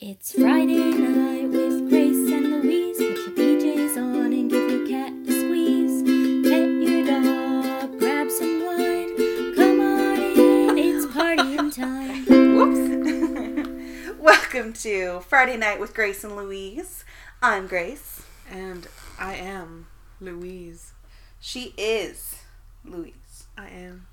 [0.00, 2.98] It's Friday night with Grace and Louise.
[2.98, 6.02] Put your PJs on and give your cat a squeeze.
[6.48, 9.54] Pet your dog, grab some wine.
[9.56, 12.24] Come on in, it's party time.
[12.26, 14.14] Whoops.
[14.20, 17.04] Welcome to Friday Night with Grace and Louise.
[17.42, 18.22] I'm Grace.
[18.48, 18.86] And
[19.18, 19.88] I am
[20.20, 20.92] Louise.
[21.40, 22.36] She is
[22.84, 23.48] Louise.
[23.56, 24.06] I am.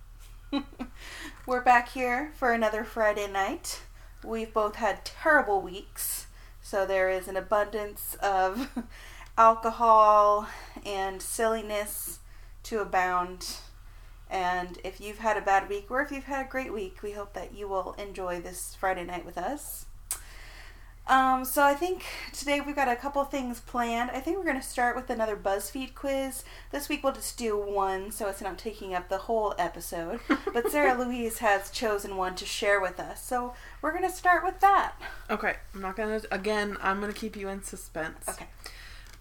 [1.45, 3.81] We're back here for another Friday night.
[4.25, 6.27] We've both had terrible weeks,
[6.61, 8.69] so there is an abundance of
[9.37, 10.47] alcohol
[10.85, 12.19] and silliness
[12.63, 13.57] to abound.
[14.29, 17.11] And if you've had a bad week or if you've had a great week, we
[17.11, 19.84] hope that you will enjoy this Friday night with us.
[21.07, 24.09] Um, so I think today we've got a couple things planned.
[24.11, 26.43] I think we're going to start with another BuzzFeed quiz.
[26.71, 30.19] This week we'll just do one, so it's not taking up the whole episode.
[30.53, 34.43] but Sarah Louise has chosen one to share with us, so we're going to start
[34.43, 34.93] with that.
[35.29, 36.21] Okay, I'm not gonna.
[36.31, 38.27] Again, I'm gonna keep you in suspense.
[38.27, 38.47] Okay.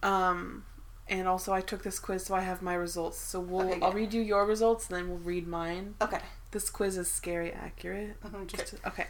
[0.03, 0.65] Um,
[1.07, 3.19] and also I took this quiz, so I have my results.
[3.19, 3.69] So we'll.
[3.69, 5.97] Okay, I'll read you your results, and then we'll read mine.
[6.01, 6.21] Okay.
[6.51, 8.17] This quiz is scary accurate.
[8.25, 8.45] Okay.
[8.47, 9.07] Just to- okay.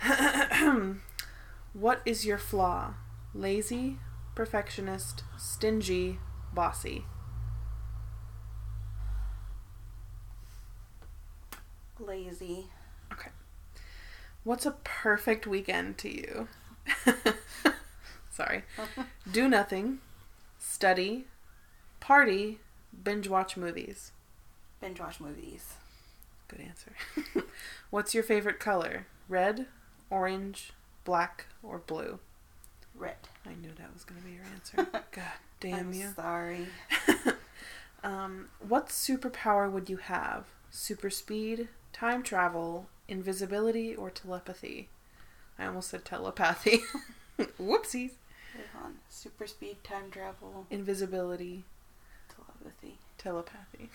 [1.78, 2.94] what is your flaw?
[3.34, 3.98] Lazy,
[4.34, 6.18] perfectionist, stingy,
[6.52, 7.04] bossy.
[12.00, 12.66] Lazy.
[13.12, 13.30] Okay.
[14.42, 16.48] What's a perfect weekend to you?
[18.30, 18.64] Sorry.
[19.30, 19.98] Do nothing,
[20.58, 21.26] study,
[22.00, 22.58] party,
[23.04, 24.12] binge watch movies.
[24.80, 25.74] Binge watch movies.
[26.48, 26.92] Good answer.
[27.90, 29.06] What's your favorite color?
[29.28, 29.66] Red,
[30.10, 30.72] orange,
[31.08, 32.18] black, or blue?
[32.94, 33.16] Red.
[33.46, 34.86] I knew that was going to be your answer.
[35.10, 35.24] God
[35.58, 36.08] damn I'm you.
[36.14, 36.66] sorry.
[38.04, 40.44] um, what superpower would you have?
[40.70, 44.90] Super speed, time travel, invisibility, or telepathy?
[45.58, 46.80] I almost said telepathy.
[47.58, 48.10] Whoopsies.
[48.84, 48.96] On.
[49.08, 51.64] Super speed, time travel, Invisibility,
[52.28, 52.98] telepathy.
[53.16, 53.88] telepathy.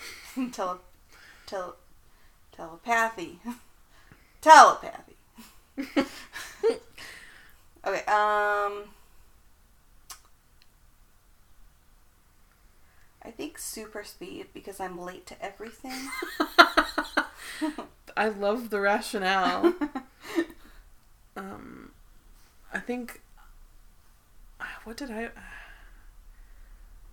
[0.51, 0.79] Tele,
[1.45, 1.73] tele,
[2.51, 3.39] telepathy.
[4.41, 5.15] telepathy.
[7.85, 8.85] Okay, um.
[13.25, 16.09] I think super speed because I'm late to everything.
[18.17, 19.73] I love the rationale.
[21.35, 21.89] Um,
[22.71, 23.21] I think.
[24.83, 25.29] What did I?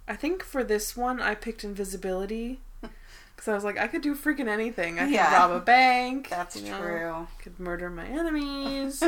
[0.06, 4.14] I think for this one I picked invisibility because I was like I could do
[4.14, 4.98] freaking anything.
[4.98, 5.34] I could Yeah.
[5.34, 6.28] rob a bank.
[6.28, 7.26] That's you know, true.
[7.42, 9.03] Could murder my enemies.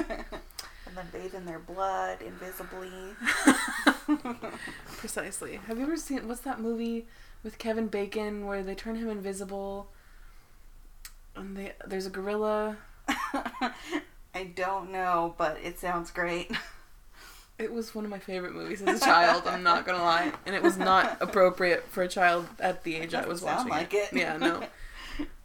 [0.92, 2.90] And then bathe in their blood invisibly.
[4.98, 5.56] Precisely.
[5.66, 7.06] Have you ever seen what's that movie
[7.42, 9.88] with Kevin Bacon where they turn him invisible?
[11.34, 12.76] And they, there's a gorilla.
[14.34, 16.50] I don't know, but it sounds great.
[17.58, 19.44] It was one of my favorite movies as a child.
[19.46, 23.14] I'm not gonna lie, and it was not appropriate for a child at the age
[23.14, 24.08] I was watching like it.
[24.12, 24.64] Yeah, no.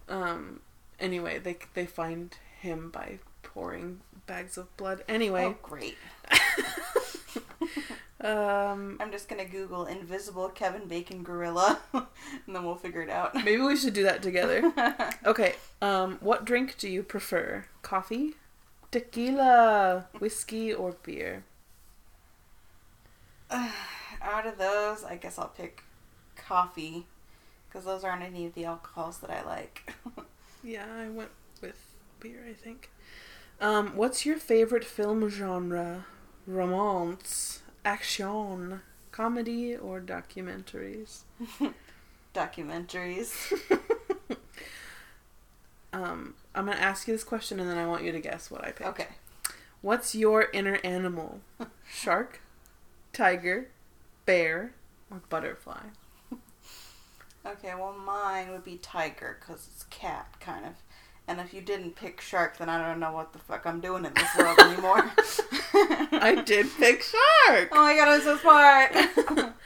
[0.09, 0.61] Um.
[0.99, 5.03] Anyway, they they find him by pouring bags of blood.
[5.07, 5.97] Anyway, Oh, great.
[8.21, 12.05] um, I'm just gonna Google invisible Kevin Bacon gorilla, and
[12.55, 13.33] then we'll figure it out.
[13.35, 14.71] maybe we should do that together.
[15.25, 15.55] Okay.
[15.81, 17.65] Um, what drink do you prefer?
[17.81, 18.35] Coffee,
[18.91, 21.43] tequila, whiskey, or beer?
[24.21, 25.83] Out of those, I guess I'll pick
[26.35, 27.05] coffee,
[27.69, 29.93] because those aren't any of the alcohols that I like.
[30.63, 31.29] Yeah, I went
[31.61, 31.79] with
[32.19, 32.89] beer, I think.
[33.59, 36.05] Um, what's your favorite film genre?
[36.45, 38.81] Romance, action,
[39.11, 41.21] comedy, or documentaries?
[42.35, 43.53] Documentaries.
[45.93, 48.63] um, I'm gonna ask you this question and then I want you to guess what
[48.63, 48.89] I picked.
[48.89, 49.07] Okay.
[49.81, 51.41] What's your inner animal?
[51.89, 52.41] Shark,
[53.11, 53.69] tiger,
[54.25, 54.73] bear,
[55.09, 55.81] or butterfly?
[57.45, 60.73] Okay, well, mine would be tiger, because it's cat, kind of.
[61.27, 64.05] And if you didn't pick shark, then I don't know what the fuck I'm doing
[64.05, 65.11] in this world anymore.
[66.21, 67.69] I did pick shark!
[67.71, 69.53] Oh my god, I'm so smart!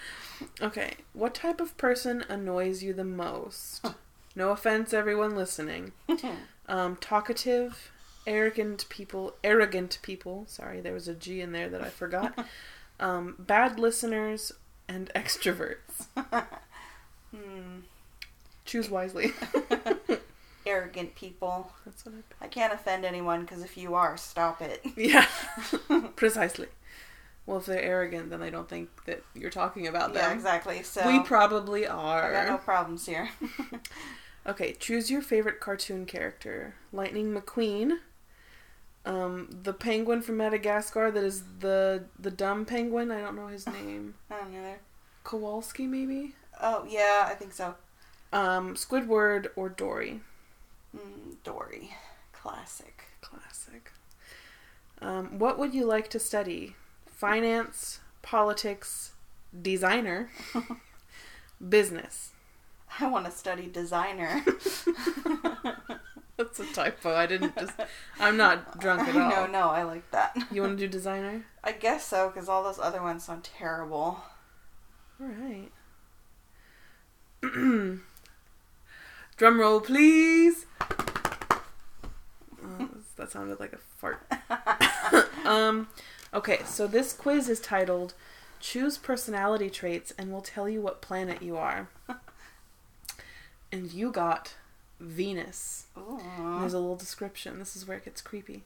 [0.59, 3.85] Okay, what type of person annoys you the most?
[4.33, 5.91] No offense, everyone listening.
[6.65, 7.91] Um, talkative,
[8.25, 10.45] arrogant people, arrogant people.
[10.47, 12.47] Sorry, there was a G in there that I forgot.
[12.97, 14.53] Um, bad listeners
[14.87, 16.05] and extroverts.
[17.35, 17.79] hmm.
[18.63, 19.33] Choose wisely.
[20.65, 21.71] Arrogant people.
[21.85, 22.45] That's what I.
[22.45, 24.83] I can't offend anyone, because if you are, stop it.
[24.97, 25.25] Yeah,
[26.15, 26.67] precisely.
[27.45, 30.23] Well, if they're arrogant, then they don't think that you're talking about them.
[30.29, 30.83] yeah, exactly.
[30.83, 33.29] So We probably I got no problems here.
[34.47, 37.99] Okay, choose your favorite cartoon character: Lightning McQueen,
[39.05, 43.11] Um, the penguin from Madagascar that is the the dumb penguin.
[43.11, 44.15] I don't know his name.
[44.31, 44.75] I don't know.
[45.23, 46.35] Kowalski, maybe.
[46.59, 47.75] Oh yeah, I think so.
[48.33, 50.21] Um, Squidward or Dory.
[50.95, 51.91] Mm, Dory,
[52.33, 53.03] classic.
[53.21, 53.91] Classic.
[55.01, 56.75] Um, what would you like to study?
[57.07, 59.11] Finance, politics,
[59.59, 60.29] designer,
[61.69, 62.31] business.
[62.99, 64.43] I want to study designer.
[66.38, 67.15] That's a typo.
[67.15, 67.73] I didn't just.
[68.19, 69.29] I'm not drunk at all.
[69.29, 70.35] no, no, I like that.
[70.51, 71.45] You want to do designer?
[71.63, 74.23] I guess so, because all those other ones sound terrible.
[75.19, 75.69] All right.
[79.38, 80.65] Drum roll, please.
[83.21, 84.25] That sounded like a fart.
[85.45, 85.89] um,
[86.33, 88.15] okay, so this quiz is titled
[88.59, 91.88] "Choose Personality Traits, and we'll tell you what planet you are."
[93.71, 94.56] And you got
[95.00, 95.85] Venus.
[95.95, 97.59] There's a little description.
[97.59, 98.63] This is where it gets creepy.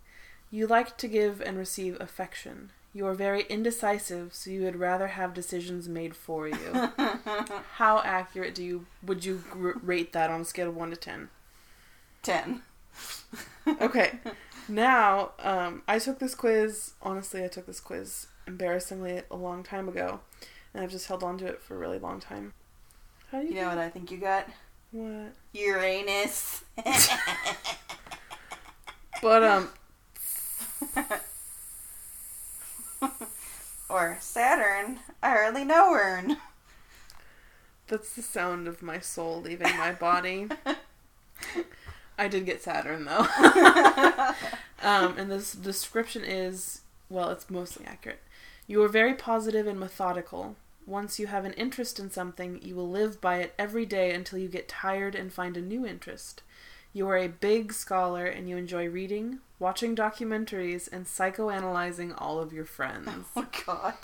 [0.50, 2.72] You like to give and receive affection.
[2.94, 6.56] You are very indecisive, so you would rather have decisions made for you.
[7.74, 11.28] How accurate do you would you rate that on a scale of one to ten?
[12.24, 12.62] Ten.
[13.82, 14.20] Okay,
[14.68, 16.94] now um, I took this quiz.
[17.02, 20.20] Honestly, I took this quiz embarrassingly a long time ago,
[20.74, 22.54] and I've just held on to it for a really long time.
[23.32, 23.56] How do you?
[23.56, 24.48] You know what I think you got?
[24.92, 25.34] what?
[25.54, 26.64] Uranus.
[29.22, 29.70] But um,
[33.90, 35.00] or Saturn.
[35.24, 36.38] I hardly know Ern.
[37.88, 40.50] that's the sound of my soul leaving my body.
[42.18, 43.28] I did get Saturn though.
[44.84, 48.22] um, and this description is well, it's mostly accurate.
[48.68, 50.56] You are very positive and methodical.
[50.88, 54.40] Once you have an interest in something, you will live by it every day until
[54.40, 56.42] you get tired and find a new interest.
[56.94, 62.54] You are a big scholar and you enjoy reading, watching documentaries, and psychoanalyzing all of
[62.54, 63.10] your friends.
[63.36, 63.96] oh God.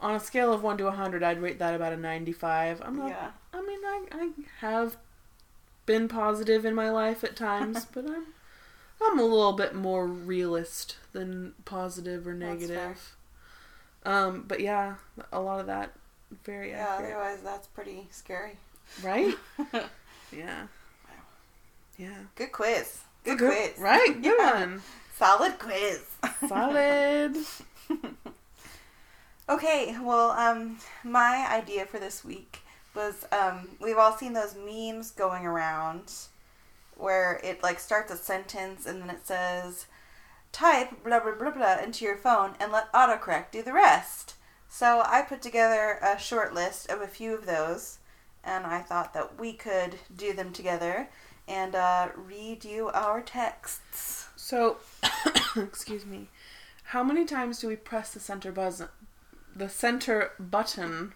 [0.00, 2.80] On a scale of 1 to 100, I'd rate that about a 95.
[2.84, 3.30] I'm not Yeah.
[3.52, 4.30] I mean, I, I
[4.60, 4.96] have
[5.86, 8.26] been positive in my life at times, but I'm
[9.02, 13.16] I'm a little bit more realist than positive or negative.
[14.04, 14.94] Um, but yeah,
[15.32, 15.92] a lot of that
[16.44, 16.86] very Yeah.
[16.94, 18.56] accurate, Otherwise, that's pretty scary.
[19.02, 19.34] right?
[20.32, 20.68] Yeah,
[21.98, 22.14] yeah.
[22.36, 23.00] Good quiz.
[23.24, 23.78] Good, Good- quiz.
[23.80, 24.22] right?
[24.22, 24.60] Good Yeah.
[24.60, 24.82] one.
[25.16, 26.04] Solid quiz.
[26.48, 27.36] Solid.
[29.48, 32.60] Okay, well, um, my idea for this week
[32.94, 36.12] was um, we've all seen those memes going around
[36.96, 39.86] where it like starts a sentence and then it says
[40.52, 44.34] type blah blah blah blah into your phone and let autocorrect do the rest.
[44.68, 47.98] So I put together a short list of a few of those,
[48.44, 51.08] and I thought that we could do them together
[51.48, 54.28] and uh, read you our texts.
[54.36, 54.76] So,
[55.56, 56.28] excuse me.
[56.84, 58.88] How many times do we press the center button?
[59.54, 61.14] The center button.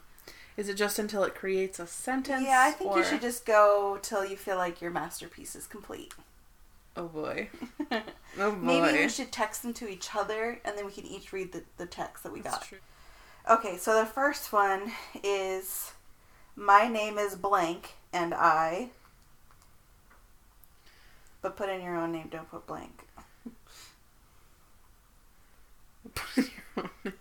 [0.56, 2.44] Is it just until it creates a sentence?
[2.46, 6.14] Yeah, I think you should just go till you feel like your masterpiece is complete.
[6.96, 7.48] Oh boy.
[8.36, 8.56] Oh boy.
[8.56, 11.62] Maybe we should text them to each other and then we can each read the,
[11.76, 12.66] the text that we That's got.
[12.66, 12.78] true.
[13.48, 14.90] Okay, so the first one
[15.22, 15.92] is
[16.56, 18.90] My name is blank and I.
[21.42, 23.06] But put in your own name, don't put blank.
[26.14, 27.13] Put your own- okay,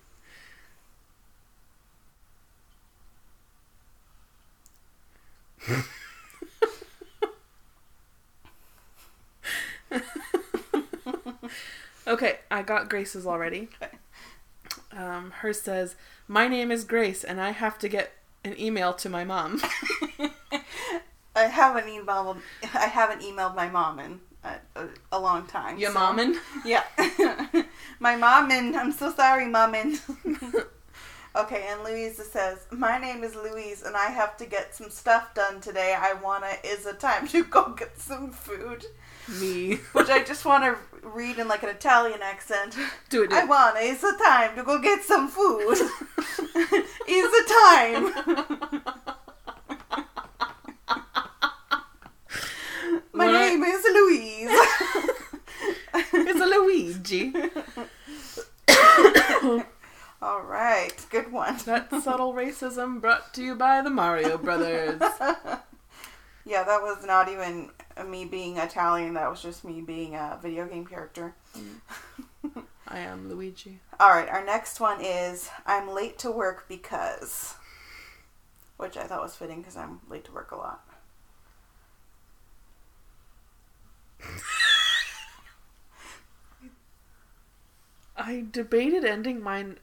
[12.54, 13.70] I got Grace's already.
[13.82, 13.98] Okay.
[14.96, 15.96] Um, hers says,
[16.28, 19.62] "My name is Grace, and I have to get an email to my mom."
[21.36, 22.38] I haven't emailed
[22.74, 25.78] I haven't emailed my mom in a, a, a long time.
[25.80, 26.38] Your so- mommin?
[26.64, 26.84] Yeah.
[28.00, 30.00] My mom and I'm so sorry, mom and
[31.36, 35.34] Okay, and Louisa says, My name is Louise and I have to get some stuff
[35.34, 35.96] done today.
[35.98, 38.86] I wanna is it time to go get some food?
[39.40, 39.76] Me.
[39.94, 42.76] Which I just wanna read in like an Italian accent.
[43.10, 43.32] Do it.
[43.32, 43.50] Do I it.
[43.50, 45.72] wanna is it time to go get some food.
[47.08, 48.14] is it time?
[53.12, 53.32] My What?
[53.34, 54.50] name is Louise.
[56.16, 57.34] It's a Luigi.
[60.22, 61.58] All right, good one.
[61.66, 65.02] That subtle racism brought to you by the Mario Brothers.
[66.46, 67.70] Yeah, that was not even
[68.06, 69.14] me being Italian.
[69.14, 71.36] That was just me being a video game character.
[72.86, 73.80] I am Luigi.
[73.98, 77.54] All right, our next one is I'm late to work because,
[78.76, 80.82] which I thought was fitting because I'm late to work a lot.
[88.18, 89.78] I debated ending mine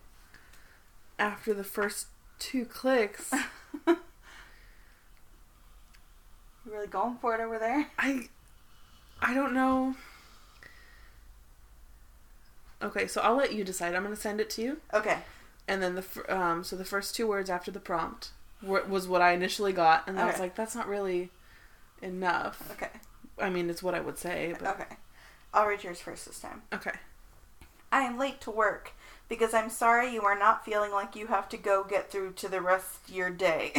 [1.18, 2.08] after the first
[2.40, 3.32] two clicks.
[6.66, 7.86] You really going for it over there?
[7.98, 8.28] I
[9.20, 9.94] I don't know.
[12.82, 13.94] Okay, so I'll let you decide.
[13.94, 14.76] I'm going to send it to you.
[14.92, 15.18] Okay.
[15.68, 16.04] And then the
[16.34, 18.30] um so the first two words after the prompt
[18.62, 21.30] were, was what I initially got and I was like that's not really
[22.02, 22.70] enough.
[22.72, 22.90] Okay.
[23.38, 24.96] I mean, it's what I would say, but Okay.
[25.54, 26.62] I'll read yours first this time.
[26.72, 26.92] okay.
[27.92, 28.92] I am late to work
[29.30, 32.48] because I'm sorry you are not feeling like you have to go get through to
[32.48, 33.72] the rest of your day.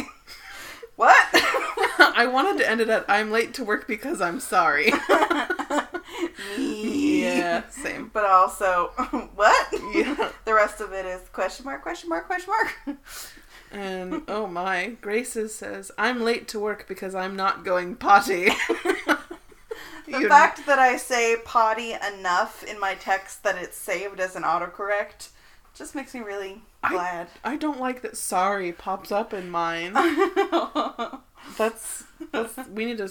[0.96, 1.14] what?
[1.34, 4.90] I wanted to end it at I'm late to work because I'm sorry.
[6.56, 7.22] Me.
[7.24, 8.10] yeah, same.
[8.12, 8.88] But also,
[9.34, 9.68] what?
[9.94, 10.30] Yeah.
[10.44, 12.98] The rest of it is question mark, question mark, question mark.
[13.70, 18.48] And oh my, Graces says, I'm late to work because I'm not going potty.
[20.06, 24.34] The You- fact that I say potty enough in my text that it's saved as
[24.36, 25.28] an autocorrect
[25.74, 27.28] just makes me really glad.
[27.44, 29.92] I don't like that sorry pops up in mine.
[31.58, 33.10] That's, that's we need to,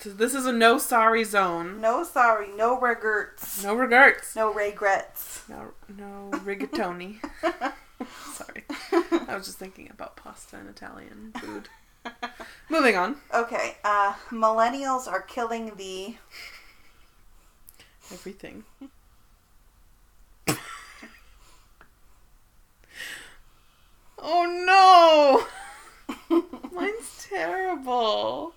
[0.00, 1.80] to this is a no sorry zone.
[1.80, 3.62] no sorry, no regrets.
[3.62, 4.34] No regrets.
[4.34, 5.42] No regrets.
[5.48, 7.18] No no rigatoni.
[8.34, 8.64] Sorry.
[9.28, 11.68] I was just thinking about pasta and Italian food.
[12.68, 13.16] Moving on.
[13.32, 16.16] Okay, uh, millennials are killing the.
[18.12, 18.64] Everything.
[24.26, 25.46] Oh
[26.28, 26.44] no!
[26.72, 28.52] Mine's terrible.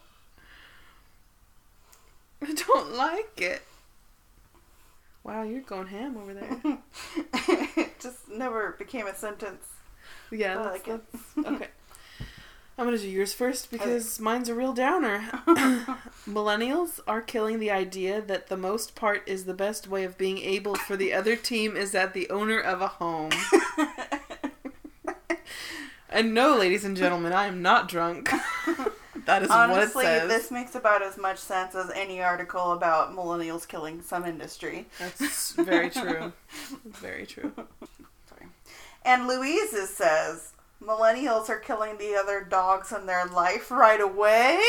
[2.41, 3.61] I don't like it.
[5.23, 6.59] Wow, you're going ham over there.
[7.77, 9.65] it just never became a sentence.
[10.31, 11.01] Yeah, I that's, like it.
[11.45, 11.67] okay.
[12.77, 15.19] I'm gonna do yours first because mine's a real downer.
[16.25, 20.37] Millennials are killing the idea that the most part is the best way of being
[20.37, 23.31] able for the other team is that the owner of a home.
[26.09, 28.31] And no, ladies and gentlemen, I am not drunk.
[29.25, 30.27] That is Honestly, what it says.
[30.29, 34.87] this makes about as much sense as any article about millennials killing some industry.
[34.97, 36.33] That's very true.
[36.85, 37.51] Very true.
[38.27, 38.47] Sorry.
[39.05, 44.59] And Louise says millennials are killing the other dogs in their life right away.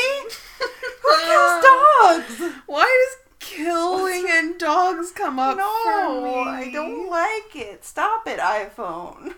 [0.59, 2.53] Who kills dogs?
[2.67, 6.33] Why does killing and dogs come up no, for me?
[6.49, 7.83] I don't like it.
[7.83, 9.33] Stop it, iPhone.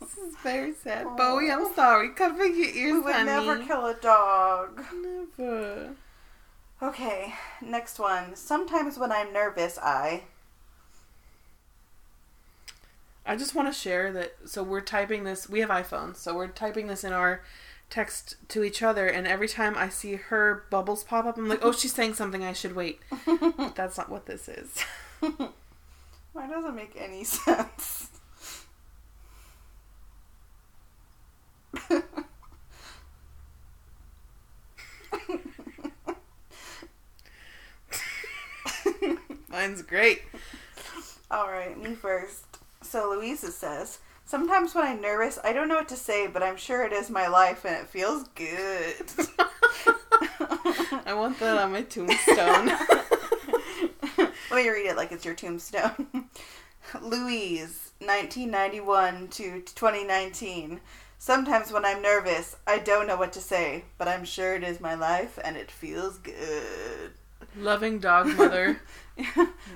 [0.00, 1.06] This is very sad.
[1.16, 2.10] Bowie, I'm sorry.
[2.10, 3.26] Cover your ears, we would honey.
[3.26, 4.82] never kill a dog.
[5.38, 5.90] Never.
[6.82, 8.34] Okay, next one.
[8.34, 10.22] Sometimes when I'm nervous, I.
[13.26, 14.34] I just want to share that.
[14.46, 15.48] So we're typing this.
[15.48, 17.42] We have iPhones, so we're typing this in our
[17.90, 19.06] text to each other.
[19.06, 22.42] And every time I see her bubbles pop up, I'm like, "Oh, she's saying something.
[22.44, 24.82] I should wait." But that's not what this is.
[26.32, 28.08] Why doesn't make any sense?
[39.48, 40.22] Mine's great.
[41.30, 42.44] All right, me first.
[42.82, 43.98] So Louisa says,
[44.30, 47.10] Sometimes when I'm nervous, I don't know what to say, but I'm sure it is
[47.10, 49.10] my life and it feels good.
[51.04, 52.66] I want that on my tombstone.
[54.16, 56.26] Let me read it like it's your tombstone.
[57.02, 60.80] Louise, 1991 to 2019.
[61.18, 64.80] Sometimes when I'm nervous, I don't know what to say, but I'm sure it is
[64.80, 67.10] my life and it feels good.
[67.56, 68.80] Loving dog mother.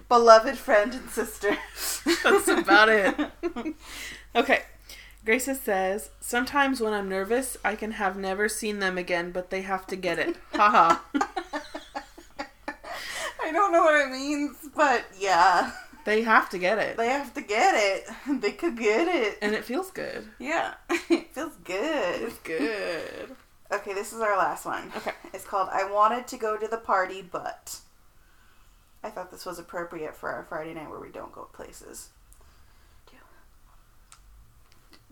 [0.09, 1.59] Beloved friend and sister.
[2.23, 3.17] That's about it.
[4.35, 4.63] Okay.
[5.25, 9.63] Gracia says, Sometimes when I'm nervous, I can have never seen them again, but they
[9.63, 10.37] have to get it.
[10.53, 10.99] Haha.
[13.43, 15.73] I don't know what it means, but yeah.
[16.05, 16.97] they have to get it.
[16.97, 18.09] They have to get it.
[18.41, 19.39] They could get it.
[19.41, 20.29] And it feels good.
[20.39, 20.75] Yeah.
[20.91, 22.23] it feels good.
[22.23, 23.37] It's good.
[23.73, 24.93] Okay, this is our last one.
[24.97, 25.13] Okay.
[25.33, 27.79] It's called I Wanted to Go to the Party, but.
[29.03, 32.09] I thought this was appropriate for our Friday night where we don't go places.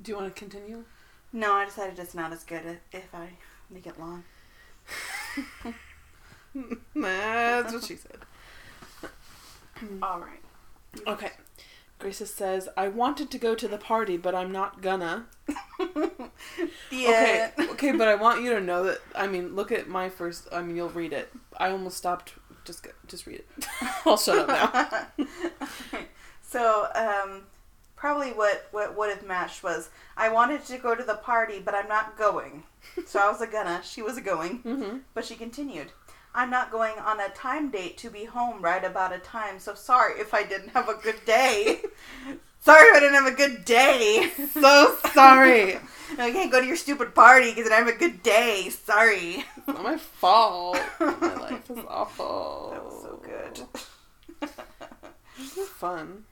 [0.00, 0.84] Do you want to continue?
[1.32, 3.30] No, I decided it's not as good if I
[3.70, 4.24] make it long.
[6.94, 8.18] That's what she said.
[10.02, 10.42] All right.
[11.06, 11.30] Okay.
[11.98, 15.26] Gracia says, I wanted to go to the party, but I'm not gonna.
[16.90, 17.50] yeah.
[17.56, 18.98] Okay, okay, but I want you to know that.
[19.14, 20.48] I mean, look at my first.
[20.52, 21.32] I mean, you'll read it.
[21.58, 22.34] I almost stopped.
[22.64, 23.66] Just, go- just read it.
[24.04, 25.26] I'll shut up now.
[26.42, 27.42] so, um,
[28.02, 31.72] probably what, what would have matched was I wanted to go to the party, but
[31.72, 32.64] I'm not going.
[33.06, 33.80] So I was a gonna.
[33.84, 34.58] She was a going.
[34.58, 35.92] hmm But she continued.
[36.34, 39.60] I'm not going on a time date to be home right about a time.
[39.60, 41.80] So sorry if I didn't have a good day.
[42.60, 44.32] sorry if I didn't have a good day.
[44.52, 45.76] So sorry.
[46.18, 48.68] I can't go to your stupid party because I didn't have a good day.
[48.70, 49.44] Sorry.
[49.58, 50.80] It's not my fault.
[50.98, 52.70] My life is awful.
[52.72, 54.50] That was so good.
[55.38, 56.24] This is fun.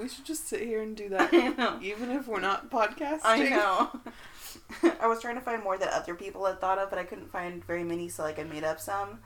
[0.00, 1.78] We should just sit here and do that, I know.
[1.82, 3.20] even if we're not podcasting.
[3.24, 4.00] I know.
[5.00, 7.30] I was trying to find more that other people had thought of, but I couldn't
[7.30, 9.20] find very many, so like I made up some.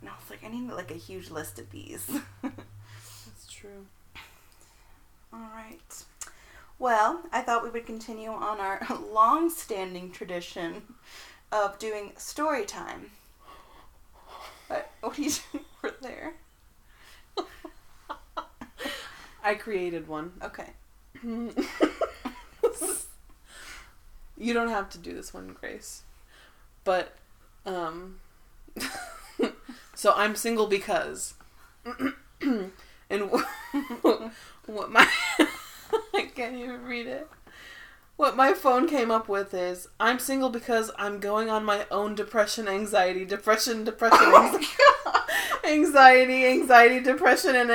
[0.00, 2.06] And I was like, I need like a huge list of these.
[2.42, 3.86] That's true.
[5.32, 6.04] All right.
[6.78, 8.80] Well, I thought we would continue on our
[9.12, 10.82] long-standing tradition
[11.50, 13.10] of doing story time.
[14.68, 16.34] What, what are you doing over there?
[19.42, 20.32] I created one.
[20.42, 20.70] Okay.
[21.22, 21.54] you
[24.54, 26.02] don't have to do this one, Grace.
[26.84, 27.14] But,
[27.66, 28.20] um,
[29.94, 31.34] so I'm single because,
[32.40, 32.70] and
[34.66, 35.08] what my,
[36.14, 37.28] I can't even read it.
[38.16, 42.16] What my phone came up with is I'm single because I'm going on my own
[42.16, 44.60] depression, anxiety, depression, depression, Oh
[45.68, 47.70] anxiety, anxiety, depression, and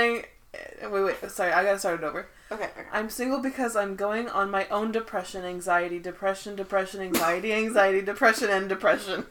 [0.84, 2.28] Oh, wait, wait, sorry, I gotta start it over.
[2.52, 2.66] Okay.
[2.66, 2.88] okay.
[2.92, 8.50] I'm single because I'm going on my own depression, anxiety, depression, depression, anxiety, anxiety, depression,
[8.50, 9.26] and depression.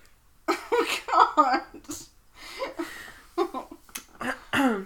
[0.49, 1.62] Oh God.
[3.37, 3.66] wow.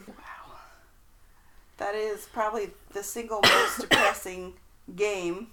[1.78, 4.54] That is probably the single most depressing
[4.94, 5.48] game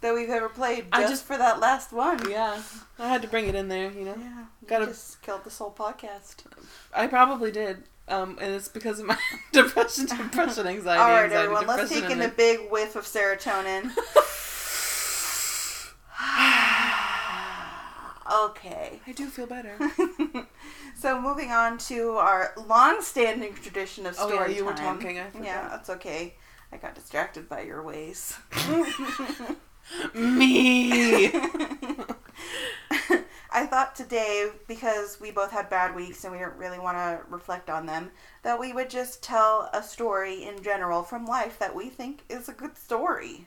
[0.00, 2.30] that we've ever played I just, just- for that last one.
[2.30, 2.62] Yeah,
[2.98, 4.14] I had to bring it in there, you know.
[4.18, 4.44] Yeah.
[4.68, 6.44] Gotta- just killed this whole podcast.
[6.94, 9.16] I probably did, um, and it's because of my
[9.52, 13.90] depression, depression, anxiety, All right, anxiety, everyone, let's take in a big whiff of serotonin.
[18.44, 19.00] okay.
[19.06, 19.76] I do feel better.
[20.94, 25.26] so moving on to our long-standing tradition of Oh, story yeah, you were talking, I.
[25.42, 26.34] Yeah, that's okay.
[26.72, 28.36] I got distracted by your ways.
[30.14, 31.32] Me.
[33.52, 37.20] I thought today, because we both had bad weeks and we didn't really want to
[37.28, 38.10] reflect on them,
[38.42, 42.48] that we would just tell a story in general from life that we think is
[42.48, 43.46] a good story.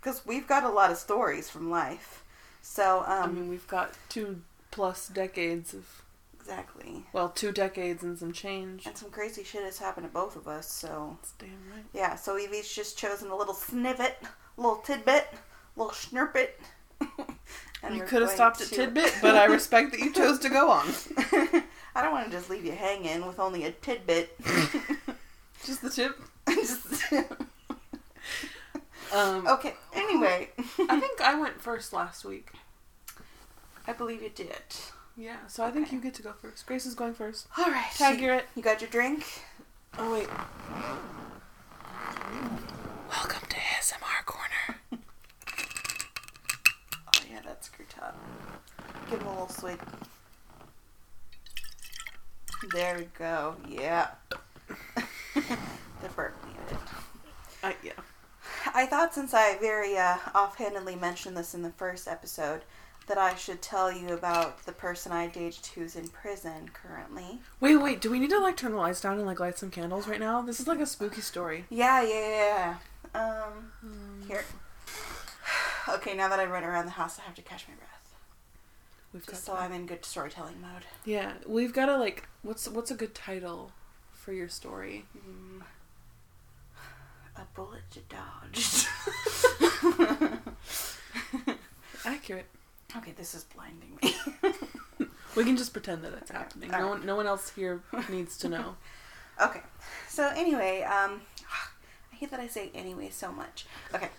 [0.00, 2.24] Because we've got a lot of stories from life.
[2.62, 6.02] So, I um, mean, we've got two plus decades of,
[6.32, 7.04] exactly.
[7.12, 8.86] well, two decades and some change.
[8.86, 11.18] And some crazy shit has happened to both of us, so.
[11.20, 11.84] That's damn right.
[11.92, 14.16] Yeah, so we've each just chosen a little snippet,
[14.56, 15.28] a little tidbit,
[15.76, 16.50] a little snurpit.
[17.84, 20.48] and you could have stopped at to- tidbit, but I respect that you chose to
[20.48, 20.86] go on.
[21.96, 24.36] I don't want to just leave you hanging with only a tidbit.
[25.64, 26.20] Just the tip.
[26.48, 27.12] Just-
[29.14, 30.50] Um, okay, anyway.
[30.58, 32.50] I think I went first last week.
[33.86, 34.50] I believe you did.
[35.16, 36.66] Yeah, so I think you get to go first.
[36.66, 37.46] Grace is going first.
[37.56, 37.86] All right.
[37.96, 38.46] Tag you, it.
[38.56, 39.24] you got your drink?
[39.96, 40.26] Oh wait.
[43.08, 44.80] Welcome to ASMR Corner.
[47.06, 48.18] Oh, yeah, that's screw top.
[49.14, 49.80] Give him a little swig.
[52.72, 53.54] There we go.
[53.68, 54.08] Yeah.
[55.36, 56.78] the burp needed.
[57.62, 57.92] I, yeah.
[58.74, 62.62] I thought since I very uh, offhandedly mentioned this in the first episode,
[63.06, 67.38] that I should tell you about the person I dated who's in prison currently.
[67.60, 68.00] Wait, wait.
[68.00, 70.18] Do we need to like turn the lights down and like light some candles right
[70.18, 70.42] now?
[70.42, 71.66] This is like a spooky story.
[71.70, 72.76] Yeah, yeah, yeah.
[73.14, 73.42] yeah.
[73.44, 74.44] Um, here.
[75.86, 77.93] Okay, now that I run around the house, I have to catch my breath,
[79.14, 80.82] We've got just so to- I'm in good storytelling mode.
[81.06, 82.28] Yeah, we've got to like.
[82.42, 83.70] What's what's a good title
[84.12, 85.04] for your story?
[85.16, 85.62] Mm.
[87.36, 88.86] A bullet to dodge.
[92.04, 92.46] Accurate.
[92.96, 94.14] okay, this is blinding me.
[95.36, 96.70] We can just pretend that it's Okay, happening.
[96.70, 98.76] No one, no one else here needs to know.
[99.42, 99.62] Okay.
[100.08, 101.20] So anyway, um
[102.12, 103.66] I hate that I say anyway so much.
[103.92, 104.10] Okay.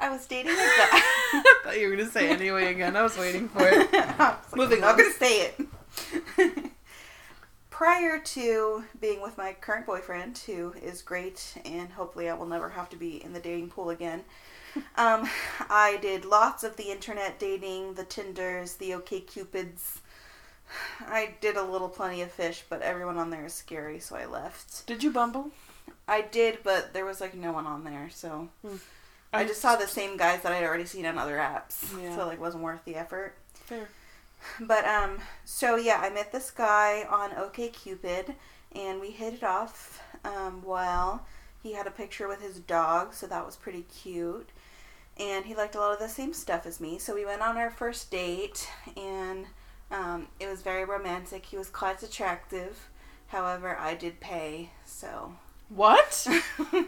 [0.00, 0.62] I was dating a guy.
[0.92, 2.96] I thought you were gonna say anyway again.
[2.96, 3.88] I was waiting for it.
[4.18, 4.96] Like, Moving I'm on.
[4.96, 5.52] not gonna say
[6.38, 6.66] it.
[7.70, 12.68] Prior to being with my current boyfriend, who is great, and hopefully I will never
[12.70, 14.24] have to be in the dating pool again,
[14.96, 15.28] um,
[15.68, 20.00] I did lots of the internet dating, the Tinders, the OK Cupids.
[21.00, 24.26] I did a little plenty of fish, but everyone on there is scary, so I
[24.26, 24.86] left.
[24.86, 25.50] Did you bumble?
[26.06, 28.48] I did, but there was like no one on there, so
[29.32, 32.16] I just saw the same guys that I'd already seen on other apps, Yeah.
[32.16, 33.34] so like wasn't worth the effort.
[33.54, 33.88] Fair.
[34.60, 38.34] But um, so yeah, I met this guy on OKCupid,
[38.74, 40.02] and we hit it off.
[40.24, 41.26] Um, well,
[41.62, 44.48] he had a picture with his dog, so that was pretty cute.
[45.18, 47.56] And he liked a lot of the same stuff as me, so we went on
[47.58, 49.46] our first date, and
[49.92, 51.46] Um, it was very romantic.
[51.46, 52.88] He was quite attractive.
[53.26, 55.34] However, I did pay, so
[55.68, 56.26] What?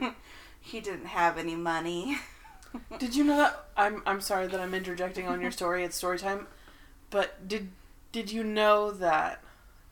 [0.61, 2.19] he didn't have any money.
[2.99, 3.65] did you know that?
[3.77, 5.85] I'm I'm sorry that I'm interjecting on your story.
[5.85, 6.47] It's story time.
[7.11, 7.71] But did
[8.13, 9.43] did you know that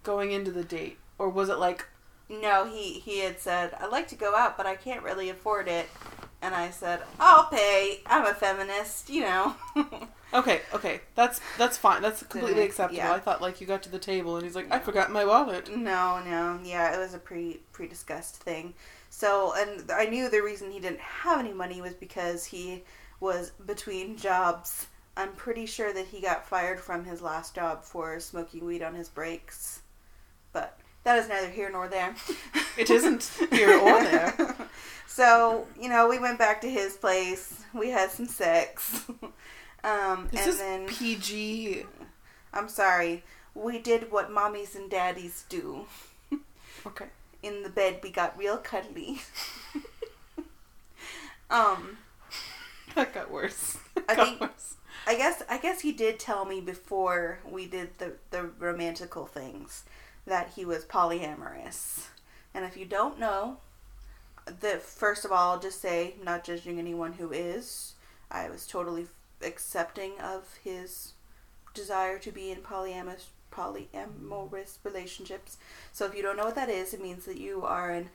[0.02, 1.86] going into the date, or was it like
[2.28, 5.68] No, he he had said, "I'd like to go out, but I can't really afford
[5.68, 5.88] it."
[6.42, 8.00] And I said, "I'll pay.
[8.06, 9.54] I'm a feminist, you know."
[10.32, 12.02] Okay, okay, that's that's fine.
[12.02, 12.98] That's completely acceptable.
[12.98, 13.12] yeah.
[13.12, 15.68] I thought like you got to the table and he's like, I forgot my wallet.
[15.76, 18.74] no, no, yeah, it was a pre pre discussed thing.
[19.10, 22.84] So, and I knew the reason he didn't have any money was because he
[23.18, 24.86] was between jobs.
[25.16, 28.94] I'm pretty sure that he got fired from his last job for smoking weed on
[28.94, 29.82] his breaks.
[30.52, 32.14] But that is neither here nor there.
[32.78, 34.56] It isn't here or there.
[35.06, 37.64] So, you know, we went back to his place.
[37.74, 39.04] We had some sex.
[39.82, 41.84] Um, This and is then, PG.
[42.52, 45.86] I'm sorry, we did what mommies and daddies do.
[46.86, 47.06] Okay.
[47.42, 49.20] In the bed, we got real cuddly.
[51.50, 51.98] um,
[52.94, 53.78] That got worse.
[54.08, 54.74] I got think- worse.
[55.06, 59.84] I guess I guess he did tell me before we did the the romantical things
[60.26, 62.08] that he was polyamorous.
[62.52, 63.56] And if you don't know,
[64.44, 67.94] the first of all, I'll just say, not judging anyone who is,
[68.30, 69.06] I was totally
[69.42, 71.12] accepting of his
[71.72, 75.58] desire to be in polyamorous polyamorous relationships.
[75.92, 78.10] So if you don't know what that is, it means that you are in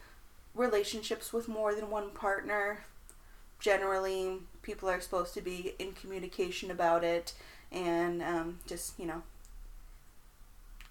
[0.53, 2.85] relationships with more than one partner.
[3.59, 7.33] Generally, people are supposed to be in communication about it
[7.71, 9.23] and um, just, you know,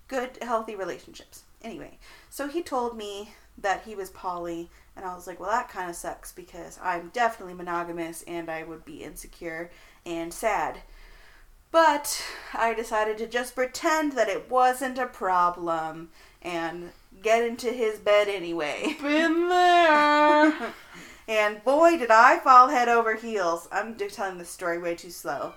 [0.08, 1.44] good, healthy relationships.
[1.62, 5.68] Anyway, so he told me that he was poly, and I was like, well, that
[5.68, 9.70] kind of sucks because I'm definitely monogamous and I would be insecure
[10.04, 10.80] and sad.
[11.74, 16.10] But I decided to just pretend that it wasn't a problem
[16.40, 18.96] and get into his bed anyway.
[19.02, 20.72] Been there.
[21.26, 23.66] And boy, did I fall head over heels.
[23.72, 25.54] I'm telling this story way too slow.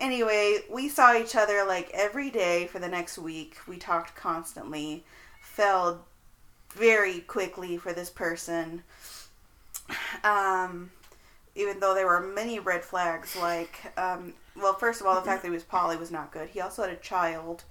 [0.00, 3.56] Anyway, we saw each other like every day for the next week.
[3.68, 5.04] We talked constantly.
[5.40, 6.04] Fell
[6.70, 8.82] very quickly for this person.
[10.24, 10.90] Um,
[11.54, 15.42] even though there were many red flags, like, um, well, first of all, the fact
[15.42, 16.48] that he was poly was not good.
[16.50, 17.64] He also had a child,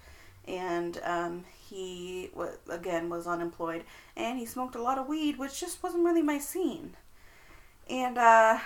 [0.48, 3.84] and um, he, wa again, was unemployed,
[4.16, 6.96] and he smoked a lot of weed, which just wasn't really my scene.
[7.90, 8.60] And, uh,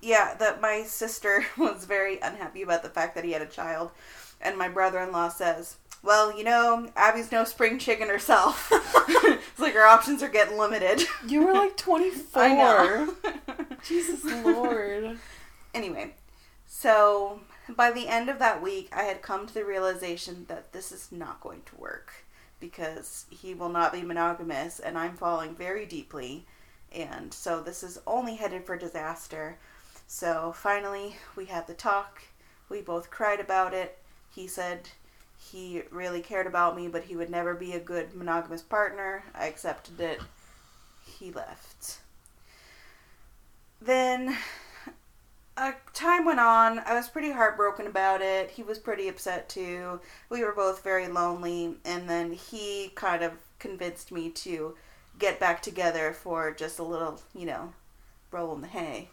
[0.00, 3.90] yeah, that my sister was very unhappy about the fact that he had a child,
[4.40, 8.68] and my brother-in-law says, "Well, you know, Abby's no spring chicken herself.
[8.72, 12.42] it's like her options are getting limited." You were like 24.
[12.42, 13.14] I know.
[13.84, 15.18] Jesus Lord.
[15.74, 16.14] Anyway,
[16.66, 17.40] so
[17.74, 21.10] by the end of that week, I had come to the realization that this is
[21.10, 22.12] not going to work
[22.60, 26.46] because he will not be monogamous, and I'm falling very deeply,
[26.92, 29.58] and so this is only headed for disaster.
[30.06, 32.22] So finally, we had the talk.
[32.68, 33.98] We both cried about it.
[34.34, 34.88] He said
[35.38, 39.24] he really cared about me, but he would never be a good monogamous partner.
[39.34, 40.20] I accepted it.
[41.04, 41.98] He left.
[43.80, 44.36] Then
[45.56, 46.80] uh, time went on.
[46.80, 48.50] I was pretty heartbroken about it.
[48.50, 50.00] He was pretty upset too.
[50.28, 54.74] We were both very lonely, and then he kind of convinced me to
[55.18, 57.72] get back together for just a little, you know,
[58.30, 59.08] roll in the hay.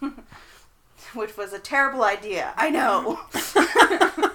[1.14, 2.52] Which was a terrible idea.
[2.56, 3.20] I know.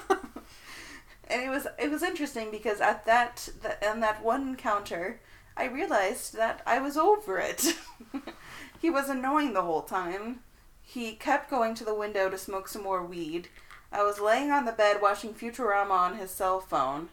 [1.30, 5.21] and it was it was interesting because at that the, on that one encounter,
[5.56, 7.76] I realized that I was over it.
[8.82, 10.41] he was annoying the whole time.
[10.89, 13.50] He kept going to the window to smoke some more weed.
[13.91, 17.10] I was laying on the bed watching Futurama on his cell phone,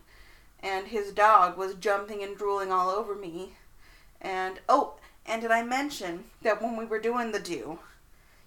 [0.62, 3.54] and his dog was jumping and drooling all over me.
[4.20, 4.94] And oh,
[5.26, 7.80] and did I mention that when we were doing the do,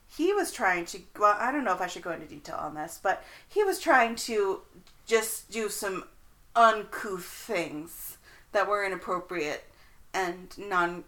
[0.07, 2.75] he was trying to well, I don't know if I should go into detail on
[2.75, 4.61] this, but he was trying to
[5.05, 6.05] just do some
[6.55, 8.17] uncouth things
[8.53, 9.65] that were inappropriate
[10.13, 11.03] and non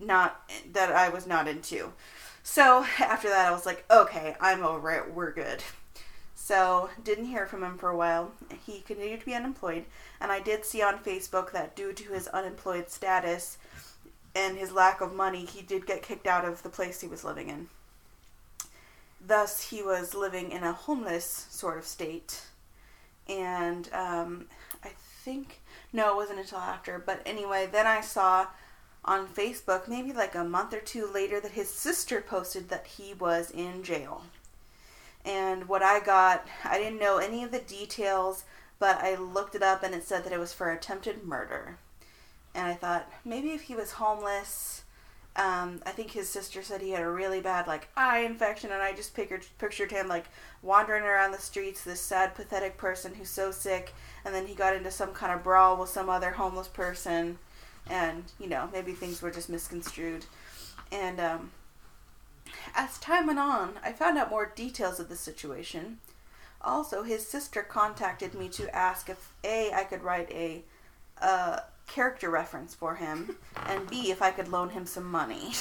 [0.00, 1.92] not that I was not into.
[2.50, 5.12] So after that, I was like, okay, I'm over it.
[5.12, 5.62] We're good.
[6.34, 8.32] So didn't hear from him for a while.
[8.64, 9.84] He continued to be unemployed,
[10.18, 13.58] and I did see on Facebook that due to his unemployed status
[14.34, 17.22] and his lack of money, he did get kicked out of the place he was
[17.22, 17.68] living in.
[19.20, 22.46] Thus, he was living in a homeless sort of state.
[23.28, 24.46] And um,
[24.82, 25.60] I think,
[25.92, 26.98] no, it wasn't until after.
[26.98, 28.46] But anyway, then I saw
[29.04, 33.14] on Facebook, maybe like a month or two later, that his sister posted that he
[33.14, 34.24] was in jail.
[35.24, 38.44] And what I got, I didn't know any of the details,
[38.78, 41.78] but I looked it up and it said that it was for attempted murder.
[42.54, 44.82] And I thought maybe if he was homeless,
[45.36, 48.82] um, I think his sister said he had a really bad like eye infection, and
[48.82, 50.26] I just pictured pictured him like
[50.62, 54.74] wandering around the streets, this sad, pathetic person who's so sick, and then he got
[54.74, 57.38] into some kind of brawl with some other homeless person,
[57.88, 60.26] and you know maybe things were just misconstrued,
[60.92, 61.50] and um,
[62.74, 65.98] as time went on, I found out more details of the situation.
[66.60, 70.62] Also, his sister contacted me to ask if A, I could write a
[71.22, 75.52] uh, character reference for him, and B, if I could loan him some money.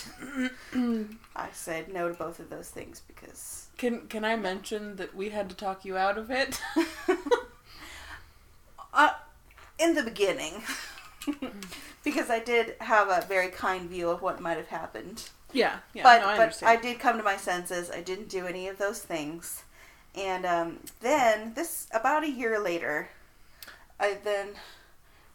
[1.35, 3.67] I said no to both of those things because.
[3.77, 6.59] Can can I mention that we had to talk you out of it?
[8.93, 9.11] uh,
[9.79, 10.63] in the beginning.
[12.07, 15.29] because I did have a very kind view of what might have happened.
[15.51, 16.03] yeah, yeah.
[16.03, 16.69] but no, I but understand.
[16.77, 17.91] I did come to my senses.
[17.91, 19.63] I didn't do any of those things,
[20.15, 23.09] and um, then this about a year later,
[23.99, 24.49] I then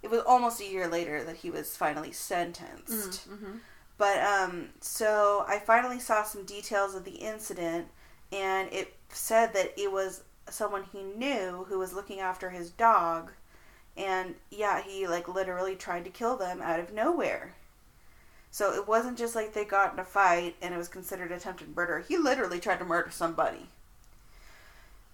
[0.03, 3.29] it was almost a year later that he was finally sentenced.
[3.29, 3.61] Mhm.
[3.99, 7.89] But um, so I finally saw some details of the incident,
[8.33, 13.31] and it said that it was someone he knew who was looking after his dog,
[13.97, 17.55] and yeah, he like literally tried to kill them out of nowhere.
[18.51, 21.75] So it wasn't just like they got in a fight and it was considered attempted
[21.75, 22.05] murder.
[22.07, 23.69] He literally tried to murder somebody.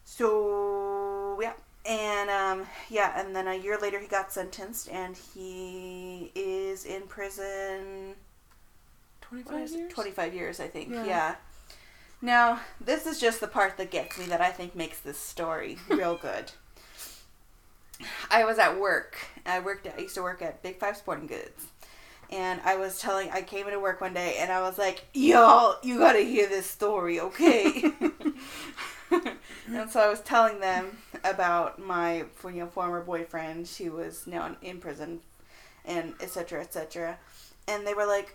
[0.05, 1.53] So yeah,
[1.85, 7.03] and um, yeah, and then a year later he got sentenced, and he is in
[7.03, 8.15] prison.
[9.21, 9.93] Twenty five years.
[9.93, 10.91] 25 years, I think.
[10.91, 11.05] Yeah.
[11.05, 11.35] Yeah.
[12.21, 15.79] Now, this is just the part that gets me that I think makes this story
[15.89, 16.53] real good.
[18.31, 19.17] I was at work.
[19.47, 21.67] I worked at, I used to work at Big Five Sporting Goods.
[22.31, 25.77] And I was telling, I came into work one day and I was like, y'all,
[25.83, 27.85] you gotta hear this story, okay?
[29.11, 34.55] and so I was telling them about my you know, former boyfriend who was now
[34.61, 35.21] in prison
[35.87, 36.29] and etc.
[36.29, 37.19] cetera, et cetera.
[37.67, 38.35] And they were like,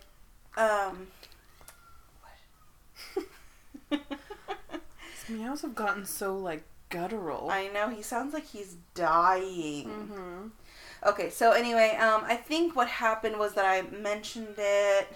[0.56, 1.06] um,
[3.90, 4.00] His
[5.28, 6.64] meows have gotten so like
[6.94, 7.50] guttural.
[7.50, 9.88] I know he sounds like he's dying.
[9.88, 10.46] mm-hmm.
[11.06, 15.08] Okay, so anyway, um, I think what happened was that I mentioned it,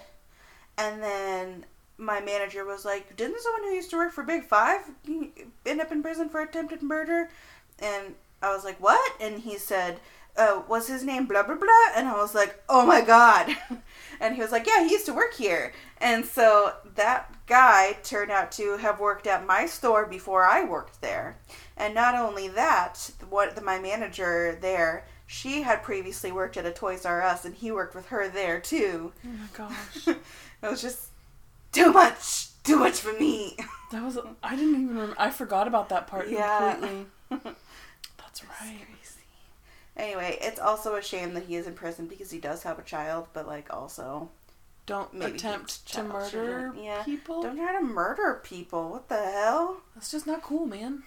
[0.77, 1.65] and then
[1.97, 4.81] my manager was like, "Didn't someone who used to work for Big Five
[5.65, 7.29] end up in prison for attempted murder?"
[7.79, 9.99] And I was like, "What?" And he said,
[10.37, 13.55] uh, "Was his name blah blah blah?" And I was like, "Oh my god!"
[14.19, 18.31] and he was like, "Yeah, he used to work here." And so that guy turned
[18.31, 21.37] out to have worked at my store before I worked there.
[21.75, 27.05] And not only that, what my manager there, she had previously worked at a Toys
[27.05, 29.11] R Us, and he worked with her there too.
[29.25, 31.07] Oh my gosh, it was just
[31.71, 33.57] too much, too much for me.
[33.91, 35.15] that was I didn't even remember.
[35.17, 36.71] I forgot about that part Yeah.
[36.73, 37.05] completely.
[38.17, 38.85] That's right.
[39.97, 42.83] Anyway, it's also a shame that he is in prison because he does have a
[42.83, 44.29] child, but like also
[44.89, 46.73] Don't Maybe attempt to murder.
[46.75, 47.03] Yeah.
[47.03, 47.43] people.
[47.43, 48.89] don't try to murder people.
[48.89, 49.81] What the hell?
[49.93, 51.03] That's just not cool, man.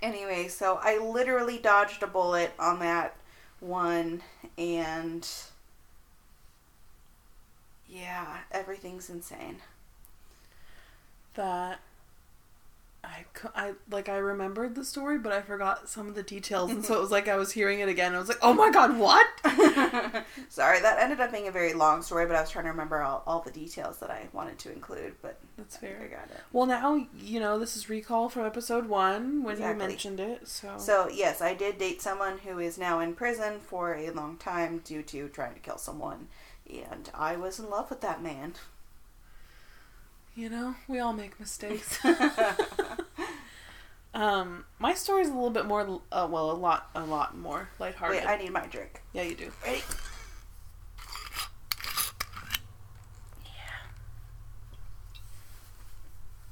[0.00, 3.14] Anyway, so I literally dodged a bullet on that
[3.60, 4.22] one,
[4.56, 5.28] and
[7.86, 9.58] yeah, everything's insane.
[11.34, 11.80] That
[13.54, 16.84] I, I like I remembered the story, but I forgot some of the details, and
[16.84, 18.14] so it was like I was hearing it again.
[18.14, 19.26] I was like, "Oh my god, what?"
[20.48, 23.00] Sorry, that ended up being a very long story, but I was trying to remember
[23.02, 26.40] all, all the details that I wanted to include, but That's I I got it.
[26.52, 29.82] Well, now you know this is recall from episode one when Exactly.
[29.84, 30.48] you mentioned it.
[30.48, 34.36] So, So, yes, I did date someone who is now in prison for a long
[34.36, 36.28] time due to trying to kill someone,
[36.68, 38.54] and I was in love with that man.
[40.34, 41.98] you know, we all make mistakes.
[44.14, 48.22] um, my story's a little bit more, uh, well, a lot, a lot more lighthearted.
[48.22, 49.02] Wait, I need my drink.
[49.12, 49.52] yeah, you do.
[49.64, 49.82] Ready?
[53.44, 53.50] Yeah.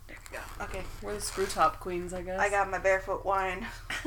[0.07, 0.65] There we go.
[0.65, 2.41] Okay, we're the screw top queens, I guess.
[2.41, 3.67] I got my barefoot wine.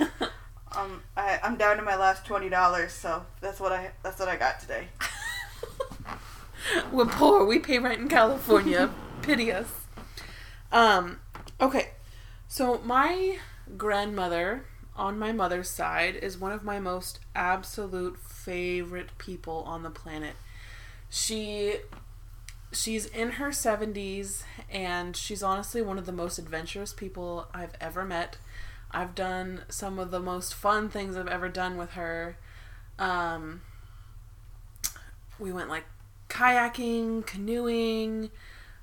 [0.74, 4.30] Um, I, I'm down to my last twenty dollars, so that's what I that's what
[4.30, 4.88] I got today.
[6.92, 7.46] We're poor.
[7.46, 8.90] We pay rent in California.
[9.22, 9.68] Pity us.
[10.72, 11.20] Um.
[11.60, 11.90] Okay.
[12.52, 13.38] So my
[13.78, 14.66] grandmother
[14.98, 20.36] on my mother's side is one of my most absolute favorite people on the planet.
[21.10, 21.76] She
[22.74, 28.04] she's in her 70s and she's honestly one of the most adventurous people I've ever
[28.04, 28.38] met.
[28.92, 32.36] I've done some of the most fun things I've ever done with her.
[33.00, 33.62] Um
[35.40, 35.86] we went like
[36.28, 38.30] kayaking, canoeing,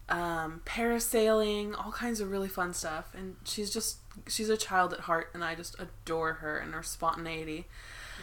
[0.08, 3.12] um, parasailing, all kinds of really fun stuff.
[3.16, 6.82] And she's just she's a child at heart, and I just adore her and her
[6.82, 7.66] spontaneity.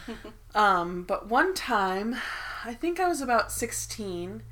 [0.54, 2.16] um, but one time,
[2.64, 4.42] I think I was about sixteen,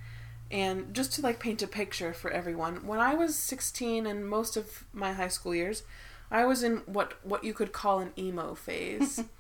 [0.51, 4.57] and just to like paint a picture for everyone, when I was sixteen and most
[4.57, 5.83] of my high school years,
[6.31, 9.23] I was in what what you could call an emo phase.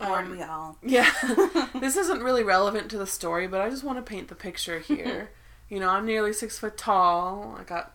[0.00, 0.78] Aren't Um, we all?
[0.82, 1.10] yeah.
[1.80, 4.78] this isn't really relevant to the story, but I just want to paint the picture
[4.78, 5.30] here.
[5.70, 7.56] You know, I'm nearly six foot tall.
[7.58, 7.94] I got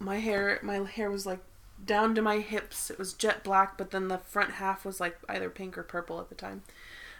[0.00, 0.58] my hair.
[0.62, 1.40] My hair was like
[1.84, 2.90] down to my hips.
[2.90, 6.20] It was jet black, but then the front half was like either pink or purple
[6.20, 6.62] at the time.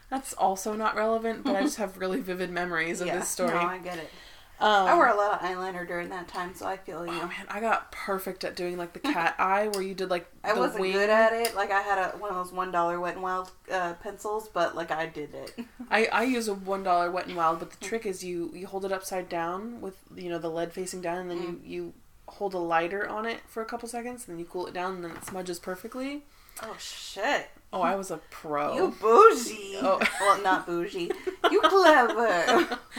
[0.09, 3.19] That's also not relevant, but I just have really vivid memories of yeah.
[3.19, 3.53] this story.
[3.53, 4.09] No, I get it.
[4.59, 7.11] Um, I wore a lot of eyeliner during that time, so I feel you.
[7.11, 10.25] Oh man, I got perfect at doing like the cat eye, where you did like
[10.43, 10.93] I wasn't wing.
[10.93, 11.55] good at it.
[11.55, 14.75] Like I had a one of those one dollar Wet and Wild uh, pencils, but
[14.75, 15.65] like I did it.
[15.91, 18.67] I, I use a one dollar Wet and Wild, but the trick is you you
[18.67, 21.93] hold it upside down with you know the lead facing down, and then you you
[22.27, 24.95] hold a lighter on it for a couple seconds, and then you cool it down,
[24.95, 26.23] and then it smudges perfectly.
[26.61, 27.49] Oh shit!
[27.73, 28.75] Oh, I was a pro.
[28.75, 29.77] You bougie.
[29.81, 29.99] Oh.
[30.21, 31.11] Well, not bougie.
[31.51, 32.79] You clever.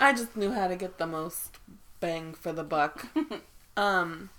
[0.00, 1.58] I just knew how to get the most
[2.00, 3.06] bang for the buck.
[3.76, 4.30] um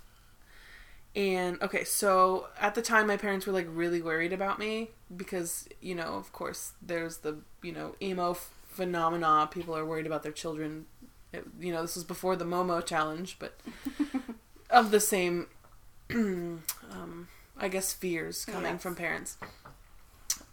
[1.14, 5.68] and okay, so at the time my parents were like really worried about me because,
[5.80, 9.46] you know, of course there's the, you know, emo f- phenomena.
[9.50, 10.86] People are worried about their children.
[11.32, 13.60] It, you know, this was before the Momo challenge, but
[14.70, 15.48] of the same
[16.14, 18.82] um I guess fears coming Yes.
[18.82, 19.36] from parents.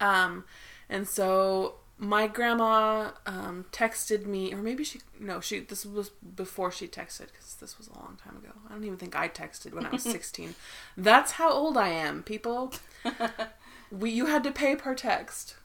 [0.01, 0.43] Um
[0.89, 6.71] and so my grandma um, texted me, or maybe she no, she this was before
[6.71, 8.49] she texted because this was a long time ago.
[8.69, 10.55] I don't even think I texted when I was sixteen.
[10.95, 12.73] That's how old I am, people.
[13.91, 15.55] We you had to pay per text.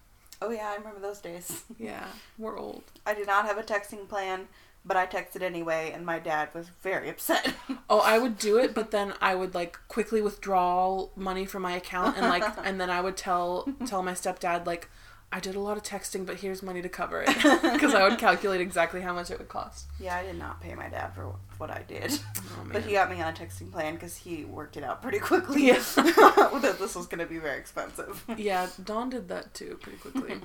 [0.41, 1.65] oh yeah, I remember those days.
[1.79, 2.07] Yeah,
[2.39, 2.85] we're old.
[3.07, 4.49] I did not have a texting plan,
[4.83, 7.53] but I texted anyway, and my dad was very upset.
[7.91, 11.73] Oh, I would do it, but then I would like quickly withdraw money from my
[11.73, 14.89] account and like, and then I would tell tell my stepdad like,
[15.37, 17.27] I did a lot of texting, but here's money to cover it
[17.73, 19.87] because I would calculate exactly how much it would cost.
[19.99, 23.11] yeah, I did not pay my dad for what I did, Oh, but he got
[23.11, 25.67] me on a texting plan because he worked it out pretty quickly.
[25.67, 25.73] Yeah.
[25.97, 28.25] that this was going to be very expensive.
[28.37, 30.37] Yeah, Dawn did that too pretty quickly.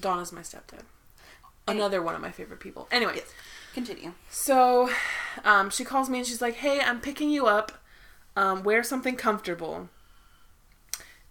[0.00, 0.82] Dawn is my stepdad.
[1.68, 2.88] Another one of my favorite people.
[2.90, 3.32] Anyway, Yes.
[3.74, 4.12] Continue.
[4.28, 4.90] so
[5.44, 7.70] um, she calls me and she's like, "Hey, I'm picking you up.
[8.36, 9.88] Um, wear something comfortable."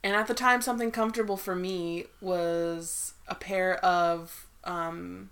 [0.03, 5.29] And at the time, something comfortable for me was a pair of um,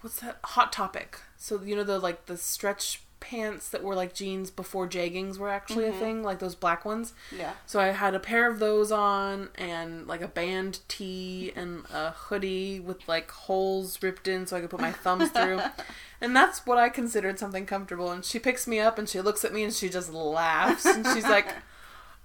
[0.00, 0.38] what's that?
[0.44, 1.18] Hot Topic.
[1.36, 5.50] So you know the like the stretch pants that were like jeans before jeggings were
[5.50, 7.12] actually a thing, like those black ones.
[7.36, 7.52] Yeah.
[7.66, 12.10] So I had a pair of those on and like a band tee and a
[12.10, 15.60] hoodie with like holes ripped in so I could put my thumbs through.
[16.20, 18.10] And that's what I considered something comfortable.
[18.10, 21.06] And she picks me up and she looks at me and she just laughs and
[21.06, 21.46] she's like,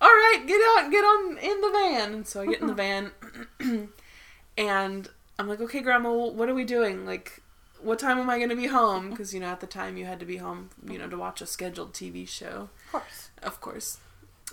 [0.03, 2.73] "All right, get out, get on in the van." And so I get in the
[2.73, 3.11] van
[4.57, 7.05] and I'm like, "Okay, grandma, what are we doing?
[7.05, 7.41] Like
[7.81, 10.05] what time am I going to be home?" Because you know, at the time you
[10.05, 12.69] had to be home, you know, to watch a scheduled TV show.
[12.87, 13.29] Of course.
[13.41, 13.97] Of course.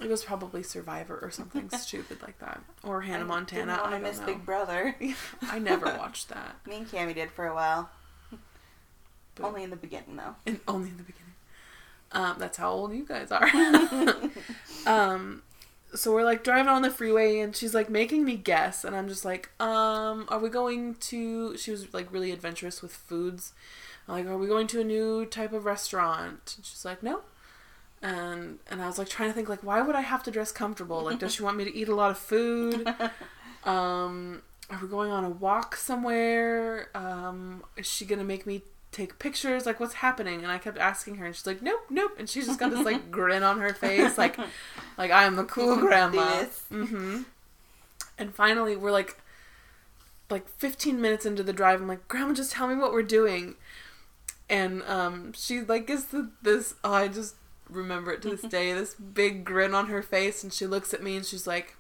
[0.01, 2.63] It was probably Survivor or something stupid like that.
[2.83, 3.77] Or Hannah I Montana.
[3.77, 4.27] Didn't I miss know.
[4.27, 4.97] Big Brother.
[5.43, 6.57] I never watched that.
[6.67, 7.91] Me and Cammy did for a while.
[9.35, 10.37] But- Only in the beginning, though.
[10.47, 11.30] And only in the beginning.
[12.13, 13.49] Um, that's how old you guys are.
[14.87, 15.43] um,
[15.95, 19.09] so we're like driving on the freeway and she's like making me guess and I'm
[19.09, 23.53] just like, um, are we going to she was like really adventurous with foods.
[24.09, 26.55] I'm like, are we going to a new type of restaurant?
[26.57, 27.21] And she's like, no.
[28.03, 30.53] And and I was like trying to think like why would I have to dress
[30.53, 31.03] comfortable?
[31.03, 32.89] Like does she want me to eat a lot of food?
[33.65, 36.89] Um are we going on a walk somewhere?
[36.95, 38.63] Um is she going to make me
[38.93, 39.67] take pictures?
[39.67, 40.43] Like what's happening?
[40.43, 42.85] And I kept asking her and she's like, "Nope, nope." And she's just got this
[42.85, 44.37] like grin on her face like
[44.99, 46.45] like I am the cool grandma.
[46.73, 47.25] Mhm.
[48.19, 49.19] And finally we're like
[50.29, 53.55] like 15 minutes into the drive, I'm like, "Grandma, just tell me what we're doing."
[54.49, 57.35] And um she like gives the this oh, I just
[57.69, 61.03] remember it to this day, this big grin on her face and she looks at
[61.03, 61.77] me and she's like,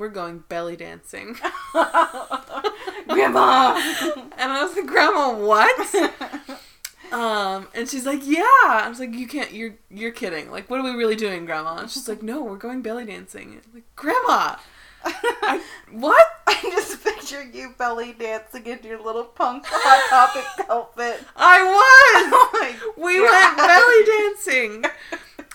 [0.00, 1.36] "We're going belly dancing."
[3.08, 3.74] Grandma!
[4.40, 5.94] And I was like, Grandma, what?
[7.12, 8.40] um, and she's like, Yeah.
[8.64, 9.52] I was like, You can't.
[9.52, 10.50] You're you're kidding.
[10.50, 11.76] Like, what are we really doing, Grandma?
[11.76, 13.60] And she's like, No, we're going belly dancing.
[13.62, 14.56] I'm like, Grandma,
[15.04, 16.24] I what?
[16.46, 21.22] I just picture you belly dancing in your little punk hot topic outfit.
[21.36, 22.32] I was.
[22.32, 23.56] Oh We God.
[23.56, 24.84] went belly dancing.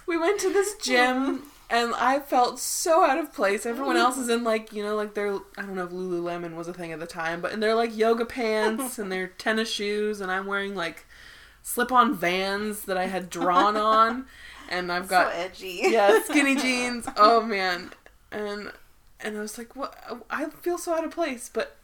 [0.06, 1.44] We went to this gym.
[1.70, 3.66] And I felt so out of place.
[3.66, 6.68] Everyone else is in like, you know, like their I don't know if Lululemon was
[6.68, 10.22] a thing at the time, but in their like yoga pants and their tennis shoes,
[10.22, 11.06] and I'm wearing like
[11.64, 14.26] slip-on Vans that I had drawn on,
[14.70, 15.80] and I've got so edgy.
[15.84, 17.08] yeah, skinny jeans.
[17.18, 17.92] Oh man,
[18.32, 18.72] and
[19.20, 20.24] and I was like, what?
[20.30, 21.78] I feel so out of place, but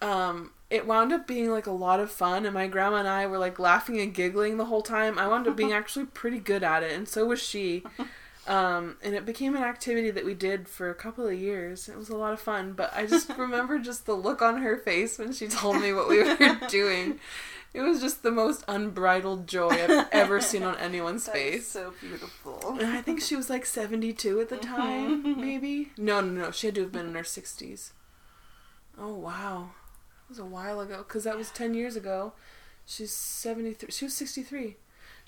[0.00, 3.26] um, it wound up being like a lot of fun, and my grandma and I
[3.26, 5.18] were like laughing and giggling the whole time.
[5.18, 7.82] I wound up being actually pretty good at it, and so was she.
[8.48, 11.86] Um, and it became an activity that we did for a couple of years.
[11.88, 14.76] It was a lot of fun, but I just remember just the look on her
[14.78, 17.20] face when she told me what we were doing.
[17.74, 21.68] It was just the most unbridled joy I've ever seen on anyone's That face.
[21.68, 22.78] so beautiful.
[22.80, 25.90] And I think she was like 72 at the time, maybe.
[25.98, 26.50] No, no, no.
[26.50, 27.90] She had to have been in her 60s.
[28.98, 29.72] Oh, wow.
[30.24, 32.32] It was a while ago, because that was 10 years ago.
[32.86, 33.90] She's 73.
[33.90, 34.76] She was 63.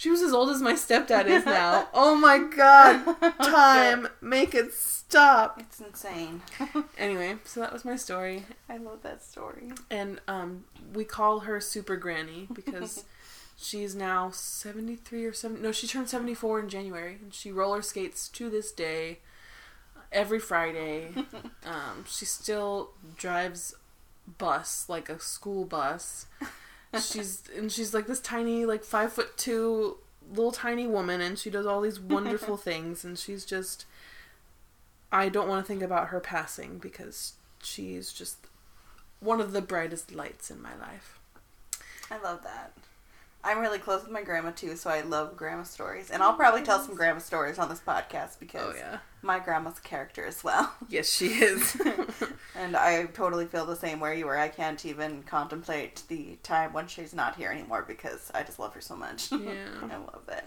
[0.01, 1.87] She was as old as my stepdad is now.
[1.93, 3.05] Oh my god.
[3.43, 4.09] Time.
[4.23, 5.61] Make it stop.
[5.61, 6.41] It's insane.
[6.97, 8.45] Anyway, so that was my story.
[8.67, 9.73] I love that story.
[9.91, 13.05] And um, we call her Super Granny because
[13.59, 15.61] she's now 73 or 7.
[15.61, 17.19] No, she turned 74 in January.
[17.21, 19.19] And she roller skates to this day
[20.11, 21.09] every Friday.
[21.67, 23.75] um, she still drives
[24.39, 26.25] bus, like a school bus.
[26.99, 29.99] She's and she's like this tiny, like five foot two,
[30.33, 33.05] little tiny woman, and she does all these wonderful things.
[33.05, 33.85] And she's just,
[35.13, 38.39] I don't want to think about her passing because she's just
[39.21, 41.21] one of the brightest lights in my life.
[42.11, 42.73] I love that.
[43.43, 46.11] I'm really close with my grandma too, so I love grandma stories.
[46.11, 49.39] And I'll oh, probably tell some grandma stories on this podcast because Oh yeah, my
[49.39, 50.73] grandma's a character as well.
[50.89, 51.81] yes she is.
[52.55, 54.37] and I totally feel the same way you were.
[54.37, 58.75] I can't even contemplate the time when she's not here anymore because I just love
[58.75, 59.33] her so much.
[59.33, 59.69] yeah.
[59.83, 60.45] I love it.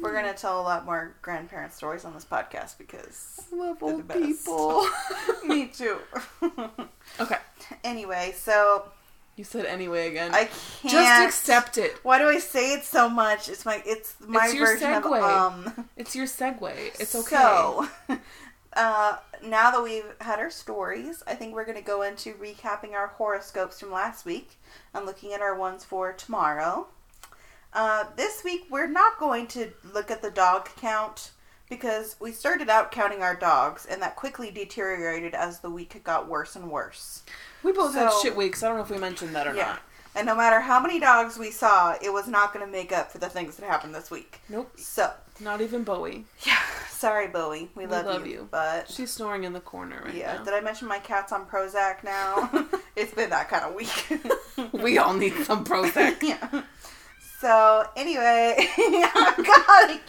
[0.00, 4.08] We're gonna tell a lot more grandparent stories on this podcast because I love old
[4.08, 4.20] best.
[4.20, 4.86] people.
[5.46, 5.98] me too.
[7.20, 7.36] okay,
[7.84, 8.86] anyway, so
[9.36, 10.32] you said anyway again.
[10.32, 10.48] I
[10.80, 11.98] can't Just accept it.
[12.02, 13.48] Why do I say it so much?
[13.48, 15.88] It's my it's my It's your version of um.
[15.96, 16.72] It's your segue.
[17.00, 17.36] It's okay.
[17.36, 17.88] So,
[18.74, 22.92] uh, now that we've had our stories, I think we're going to go into recapping
[22.92, 24.52] our horoscopes from last week
[24.92, 26.86] and looking at our ones for tomorrow.
[27.72, 31.32] Uh, this week, we're not going to look at the dog count
[31.74, 36.28] because we started out counting our dogs and that quickly deteriorated as the week got
[36.28, 37.22] worse and worse.
[37.62, 38.62] we both had shit weeks.
[38.62, 39.66] I don't know if we mentioned that or Yeah.
[39.66, 39.80] not.
[40.16, 43.10] And no matter how many dogs we saw, it was not going to make up
[43.10, 44.38] for the things that happened this week.
[44.48, 44.70] Nope.
[44.78, 45.10] So,
[45.40, 46.24] Not even Bowie.
[46.46, 46.56] yeah,
[46.88, 47.68] sorry, Bowie.
[47.74, 48.48] We, We love, love you, you.
[48.48, 50.44] But She's snoring in the corner right yeah, now.
[50.44, 52.48] did I mention my cat's on Prozac now?
[52.96, 54.72] it's been that kind of week.
[54.72, 56.22] we all need some Prozac.
[56.22, 56.62] yeah.
[57.44, 60.00] So anyway, oh God,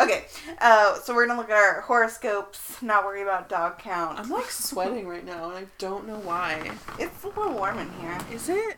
[0.00, 0.24] Okay,
[0.60, 2.82] uh, so we're gonna look at our horoscopes.
[2.82, 4.18] Not worry about dog count.
[4.18, 6.72] I'm like sweating right now, and I don't know why.
[6.98, 8.18] It's a little warm in here.
[8.30, 8.76] Is it?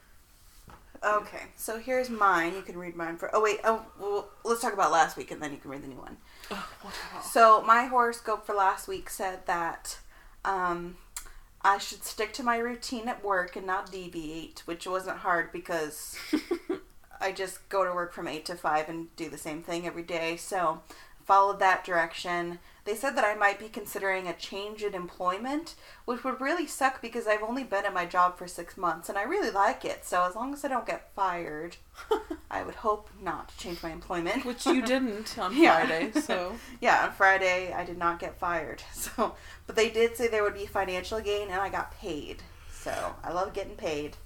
[1.02, 2.54] Okay, so here's mine.
[2.54, 3.28] You can read mine for.
[3.34, 3.58] Oh wait.
[3.64, 6.18] Oh, well, let's talk about last week, and then you can read the new one.
[6.52, 6.68] Oh.
[7.28, 9.98] So my horoscope for last week said that
[10.44, 10.96] um,
[11.60, 16.16] I should stick to my routine at work and not deviate, which wasn't hard because
[17.20, 20.02] I just go to work from eight to five and do the same thing every
[20.02, 20.36] day.
[20.36, 20.82] So
[21.24, 22.58] followed that direction.
[22.84, 27.02] They said that I might be considering a change in employment, which would really suck
[27.02, 30.04] because I've only been at my job for six months and I really like it.
[30.04, 31.78] So as long as I don't get fired,
[32.50, 34.44] I would hope not to change my employment.
[34.44, 35.84] Which you didn't on Yeah.
[35.84, 38.82] Friday, so Yeah, on Friday I did not get fired.
[38.92, 39.34] So,
[39.66, 42.42] but they did say there would be financial gain, and I got paid.
[42.72, 44.16] So I love getting paid.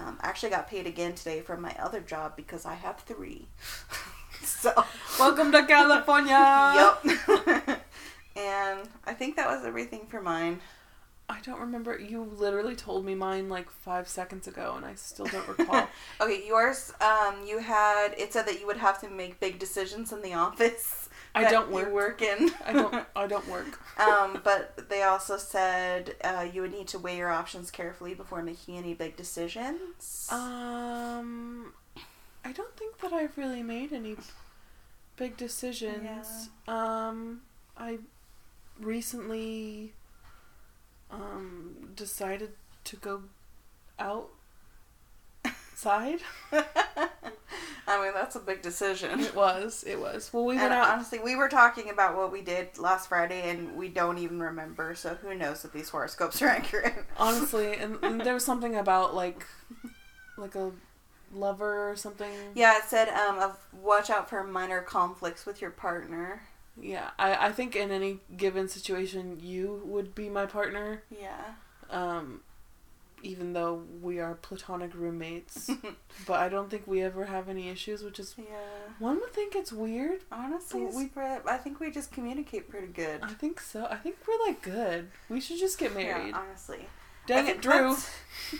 [0.00, 3.48] Um, I actually got paid again today from my other job because I have three.
[4.42, 4.72] so,
[5.18, 6.96] welcome to California.
[7.06, 7.80] yep.
[8.36, 10.60] and I think that was everything for mine.
[11.28, 11.98] I don't remember.
[11.98, 15.88] You literally told me mine like five seconds ago, and I still don't recall.
[16.20, 16.92] Okay, yours.
[17.00, 20.34] Um, you had it said that you would have to make big decisions in the
[20.34, 20.99] office.
[21.34, 21.92] I don't work.
[21.92, 22.50] work in.
[22.66, 23.06] I don't.
[23.16, 23.80] I don't work.
[23.98, 28.42] um, but they also said uh, you would need to weigh your options carefully before
[28.42, 30.28] making any big decisions.
[30.30, 31.72] Um,
[32.44, 34.16] I don't think that I've really made any
[35.16, 36.50] big decisions.
[36.66, 37.42] Um,
[37.76, 37.98] I
[38.80, 39.92] recently
[41.10, 42.52] um decided
[42.84, 43.22] to go
[45.86, 46.20] outside.
[47.86, 49.18] I mean, that's a big decision.
[49.20, 49.84] It was.
[49.86, 50.30] It was.
[50.32, 50.88] Well, we And went out.
[50.88, 54.94] honestly, we were talking about what we did last Friday, and we don't even remember.
[54.94, 57.04] So who knows if these horoscopes are accurate?
[57.16, 59.44] honestly, and, and there was something about like,
[60.36, 60.70] like a
[61.34, 62.30] lover or something.
[62.54, 66.42] yeah, it said um, of watch out for minor conflicts with your partner.
[66.80, 71.02] Yeah, I, I think in any given situation, you would be my partner.
[71.10, 71.42] Yeah.
[71.90, 72.42] Um,
[73.22, 75.70] even though we are platonic roommates.
[76.26, 78.44] but I don't think we ever have any issues, which is yeah.
[78.98, 80.20] one would think it's weird.
[80.30, 83.20] Honestly, But we- I think we just communicate pretty good.
[83.22, 83.86] I think so.
[83.90, 85.10] I think we're like good.
[85.28, 86.30] We should just get married.
[86.30, 86.86] Yeah, honestly.
[87.26, 87.96] Dang it, Drew.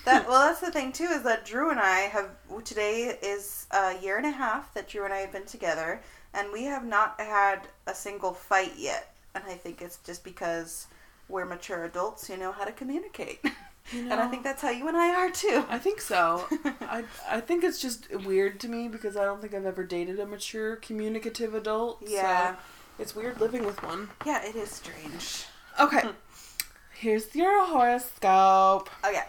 [0.04, 2.30] That well, that's the thing too is that Drew and I have
[2.64, 6.00] today is a year and a half that Drew and I have been together,
[6.34, 9.14] and we have not had a single fight yet.
[9.34, 10.86] And I think it's just because
[11.28, 13.44] we're mature adults who know how to communicate,
[13.92, 15.64] You and I think that's how you and I are too.
[15.68, 16.44] I think so.
[16.80, 20.20] I I think it's just weird to me because I don't think I've ever dated
[20.20, 22.02] a mature, communicative adult.
[22.06, 22.58] yeah, so
[22.98, 24.10] it's weird living with one.
[24.24, 25.44] yeah, it is strange.
[25.78, 26.02] Okay,
[26.92, 28.90] here's your horoscope.
[29.02, 29.24] Oh, okay,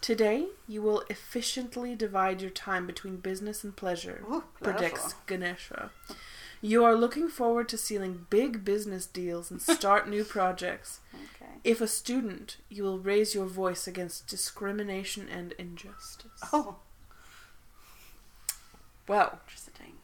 [0.00, 5.14] Today, you will efficiently divide your time between business and pleasure, Ooh, predicts.
[5.26, 5.90] Ganesha.
[6.60, 11.00] You are looking forward to sealing big business deals and start new projects.
[11.66, 16.40] If a student, you will raise your voice against discrimination and injustice.
[16.52, 16.76] Oh,
[19.08, 19.94] Well, interesting.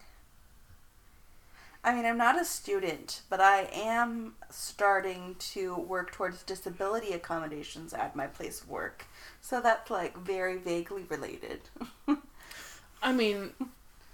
[1.84, 7.94] I mean, I'm not a student, but I am starting to work towards disability accommodations
[7.94, 9.06] at my place of work.
[9.40, 11.60] So that's like very vaguely related.
[13.02, 13.50] I mean,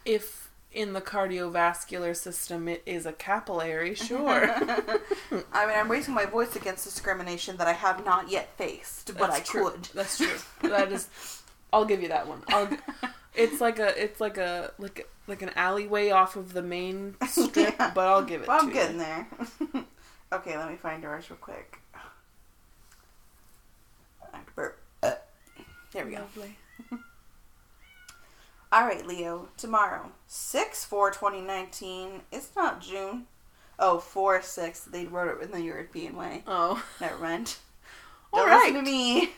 [0.05, 0.48] if
[0.79, 4.49] in the cardiovascular system it is a capillary, sure.
[4.51, 9.31] I mean, I'm raising my voice against discrimination that I have not yet faced, but
[9.31, 9.71] That's I true.
[9.71, 9.85] could.
[9.95, 10.39] That's true.
[10.71, 11.09] That is.
[11.73, 12.43] I'll give you that one.
[12.49, 12.69] I'll,
[13.35, 17.55] it's like a it's like a like like an alleyway off of the main strip,
[17.79, 17.91] Yeah.
[17.95, 18.75] but I'll give it Well, I'm you.
[18.75, 19.27] getting there.
[20.33, 21.81] okay, let me find yours real quick.
[24.55, 24.79] Burp.
[25.03, 25.13] Uh,
[25.93, 26.19] There we go.
[26.19, 26.57] Lovely.
[28.71, 29.49] All right, Leo.
[29.57, 32.23] Tomorrow, six four twenty nineteen.
[32.31, 33.27] It's not June.
[33.79, 34.81] Oh, four six.
[34.81, 36.43] They wrote it in the European way.
[36.47, 37.57] Oh, Never mind.
[38.33, 38.73] All Don't right.
[38.75, 39.31] listen to me.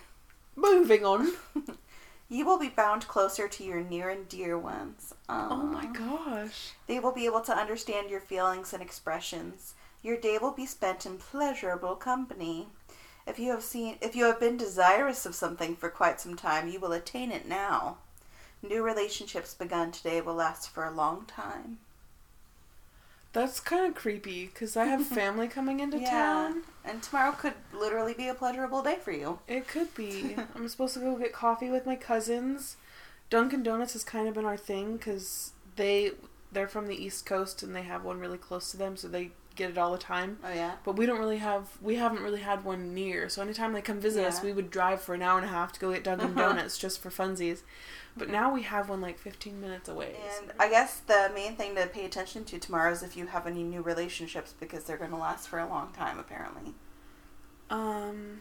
[0.56, 1.32] moving on.
[2.32, 5.12] You will be bound closer to your near and dear ones.
[5.28, 6.70] Oh my gosh.
[6.86, 9.74] They will be able to understand your feelings and expressions.
[10.00, 12.68] Your day will be spent in pleasurable company.
[13.26, 16.68] If you have seen if you have been desirous of something for quite some time,
[16.68, 17.96] you will attain it now.
[18.62, 21.78] New relationships begun today will last for a long time.
[23.32, 26.10] That's kind of creepy because I have family coming into Yeah.
[26.10, 26.62] town.
[26.84, 29.38] And tomorrow could literally be a pleasurable day for you.
[29.46, 30.34] It could be.
[30.54, 32.76] I'm supposed to go get coffee with my cousins.
[33.30, 36.12] Dunkin' Donuts has kind of been our thing because they
[36.52, 39.30] they're from the East Coast and they have one really close to them, so they
[39.54, 40.38] get it all the time.
[40.42, 40.72] Oh yeah.
[40.84, 43.28] But we don't really have we haven't really had one near.
[43.28, 45.70] So anytime they come visit us, we would drive for an hour and a half
[45.74, 46.34] to go get Dunkin'.
[46.34, 47.60] Donuts just for funsies.
[48.16, 50.16] But now we have one like 15 minutes away.
[50.40, 53.46] And I guess the main thing to pay attention to tomorrow is if you have
[53.46, 56.74] any new relationships because they're going to last for a long time apparently.
[57.70, 58.40] Um,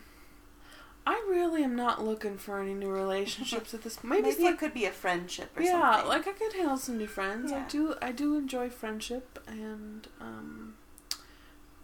[1.06, 4.04] I really am not looking for any new relationships at this.
[4.04, 6.10] Maybe, Maybe, like it could be a friendship or yeah, something.
[6.10, 7.52] like I could handle some new friends.
[7.52, 7.96] I do.
[8.02, 10.74] I do enjoy friendship, and um,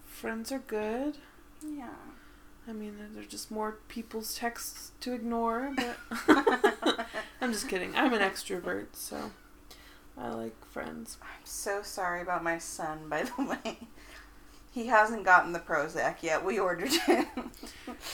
[0.06, 1.18] friends are good.
[1.64, 1.90] yeah.
[2.68, 5.98] I mean, they're just more people's texts to ignore, but
[7.42, 7.96] I'm just kidding.
[7.96, 9.32] I'm an extrovert, so
[10.18, 11.18] I like friends.
[11.22, 13.78] I'm so sorry about my son, by the way.
[14.72, 16.44] He hasn't gotten the Prozac yet.
[16.44, 17.28] We ordered it.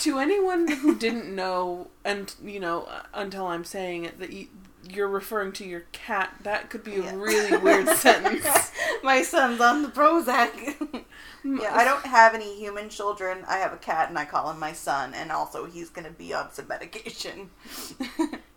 [0.02, 4.48] To anyone who didn't know, and you know, until I'm saying it, that you,
[4.88, 7.16] you're referring to your cat, that could be a Yeah.
[7.16, 8.72] really weird sentence.
[9.02, 11.04] my son's on the Prozac.
[11.44, 13.44] yeah, I don't have any human children.
[13.48, 16.14] I have a cat and I call him my son, and also he's going to
[16.14, 17.50] be on some medication.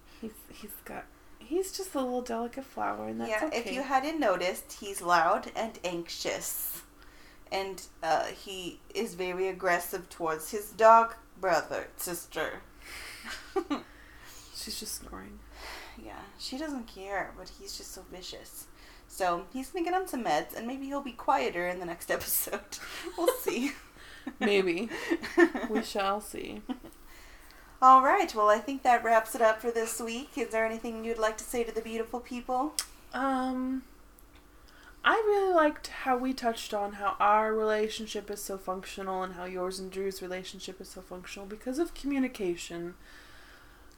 [0.64, 1.04] He's got.
[1.38, 3.58] He's just a little delicate flower, and that's yeah, okay.
[3.58, 6.80] if you hadn't noticed, he's loud and anxious.
[7.52, 12.62] And uh, he is very aggressive towards his dog brother, sister.
[14.54, 15.38] She's just snoring.
[16.02, 18.66] Yeah, she doesn't care, but he's just so vicious.
[19.06, 22.10] So he's gonna get on some meds, and maybe he'll be quieter in the next
[22.10, 22.78] episode.
[23.18, 23.72] We'll see.
[24.40, 24.88] Maybe
[25.68, 26.62] we shall see.
[27.84, 28.34] All right.
[28.34, 30.30] Well, I think that wraps it up for this week.
[30.38, 32.72] Is there anything you'd like to say to the beautiful people?
[33.12, 33.82] Um,
[35.04, 39.44] I really liked how we touched on how our relationship is so functional and how
[39.44, 42.94] yours and Drew's relationship is so functional because of communication.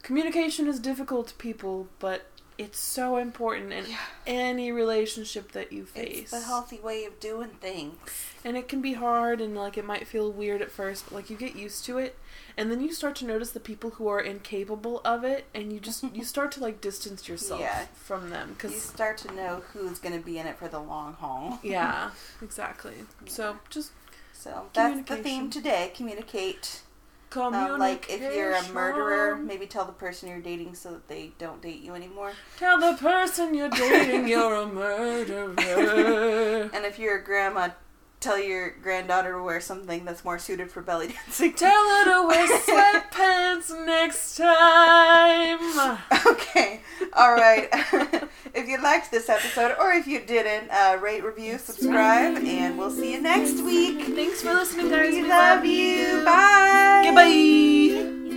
[0.03, 2.25] Communication is difficult to people, but
[2.57, 3.97] it's so important in Yeah.
[4.25, 6.23] any relationship that you face.
[6.23, 7.95] It's the healthy way of doing things.
[8.43, 11.29] and it can be hard and like it might feel weird at first, but like
[11.29, 12.17] you get used to it
[12.57, 15.79] and then you start to notice the people who are incapable of it and you
[15.79, 17.85] just you start to like distance yourself Yeah.
[17.93, 21.13] from them because You start to know who's gonna be in it for the long
[21.13, 21.59] haul.
[21.63, 22.09] yeah,
[22.41, 22.95] exactly.
[23.27, 23.91] So just
[24.33, 25.91] So that's the theme today.
[25.95, 26.81] Communicate.
[27.35, 31.31] Um, like if you're a murderer, maybe tell the person you're dating so that they
[31.37, 32.31] don't date you anymore.
[32.57, 36.69] Tell the person you're dating you're a murderer.
[36.73, 37.69] And if you're a grandma,
[38.19, 41.53] tell your granddaughter to wear something that's more suited for belly dancing.
[41.53, 45.99] Tell her to wear sweatpants next time.
[46.25, 46.81] Okay.
[47.13, 47.67] All right.
[48.53, 52.91] if you liked this episode or if you didn't, uh, rate, review, subscribe, and we'll
[52.91, 54.01] see you next week.
[54.15, 55.11] Thanks for listening, guys.
[55.13, 55.73] We, we love, love, you.
[55.73, 56.25] you.
[56.25, 57.01] Bye.
[57.05, 58.36] Goodbye.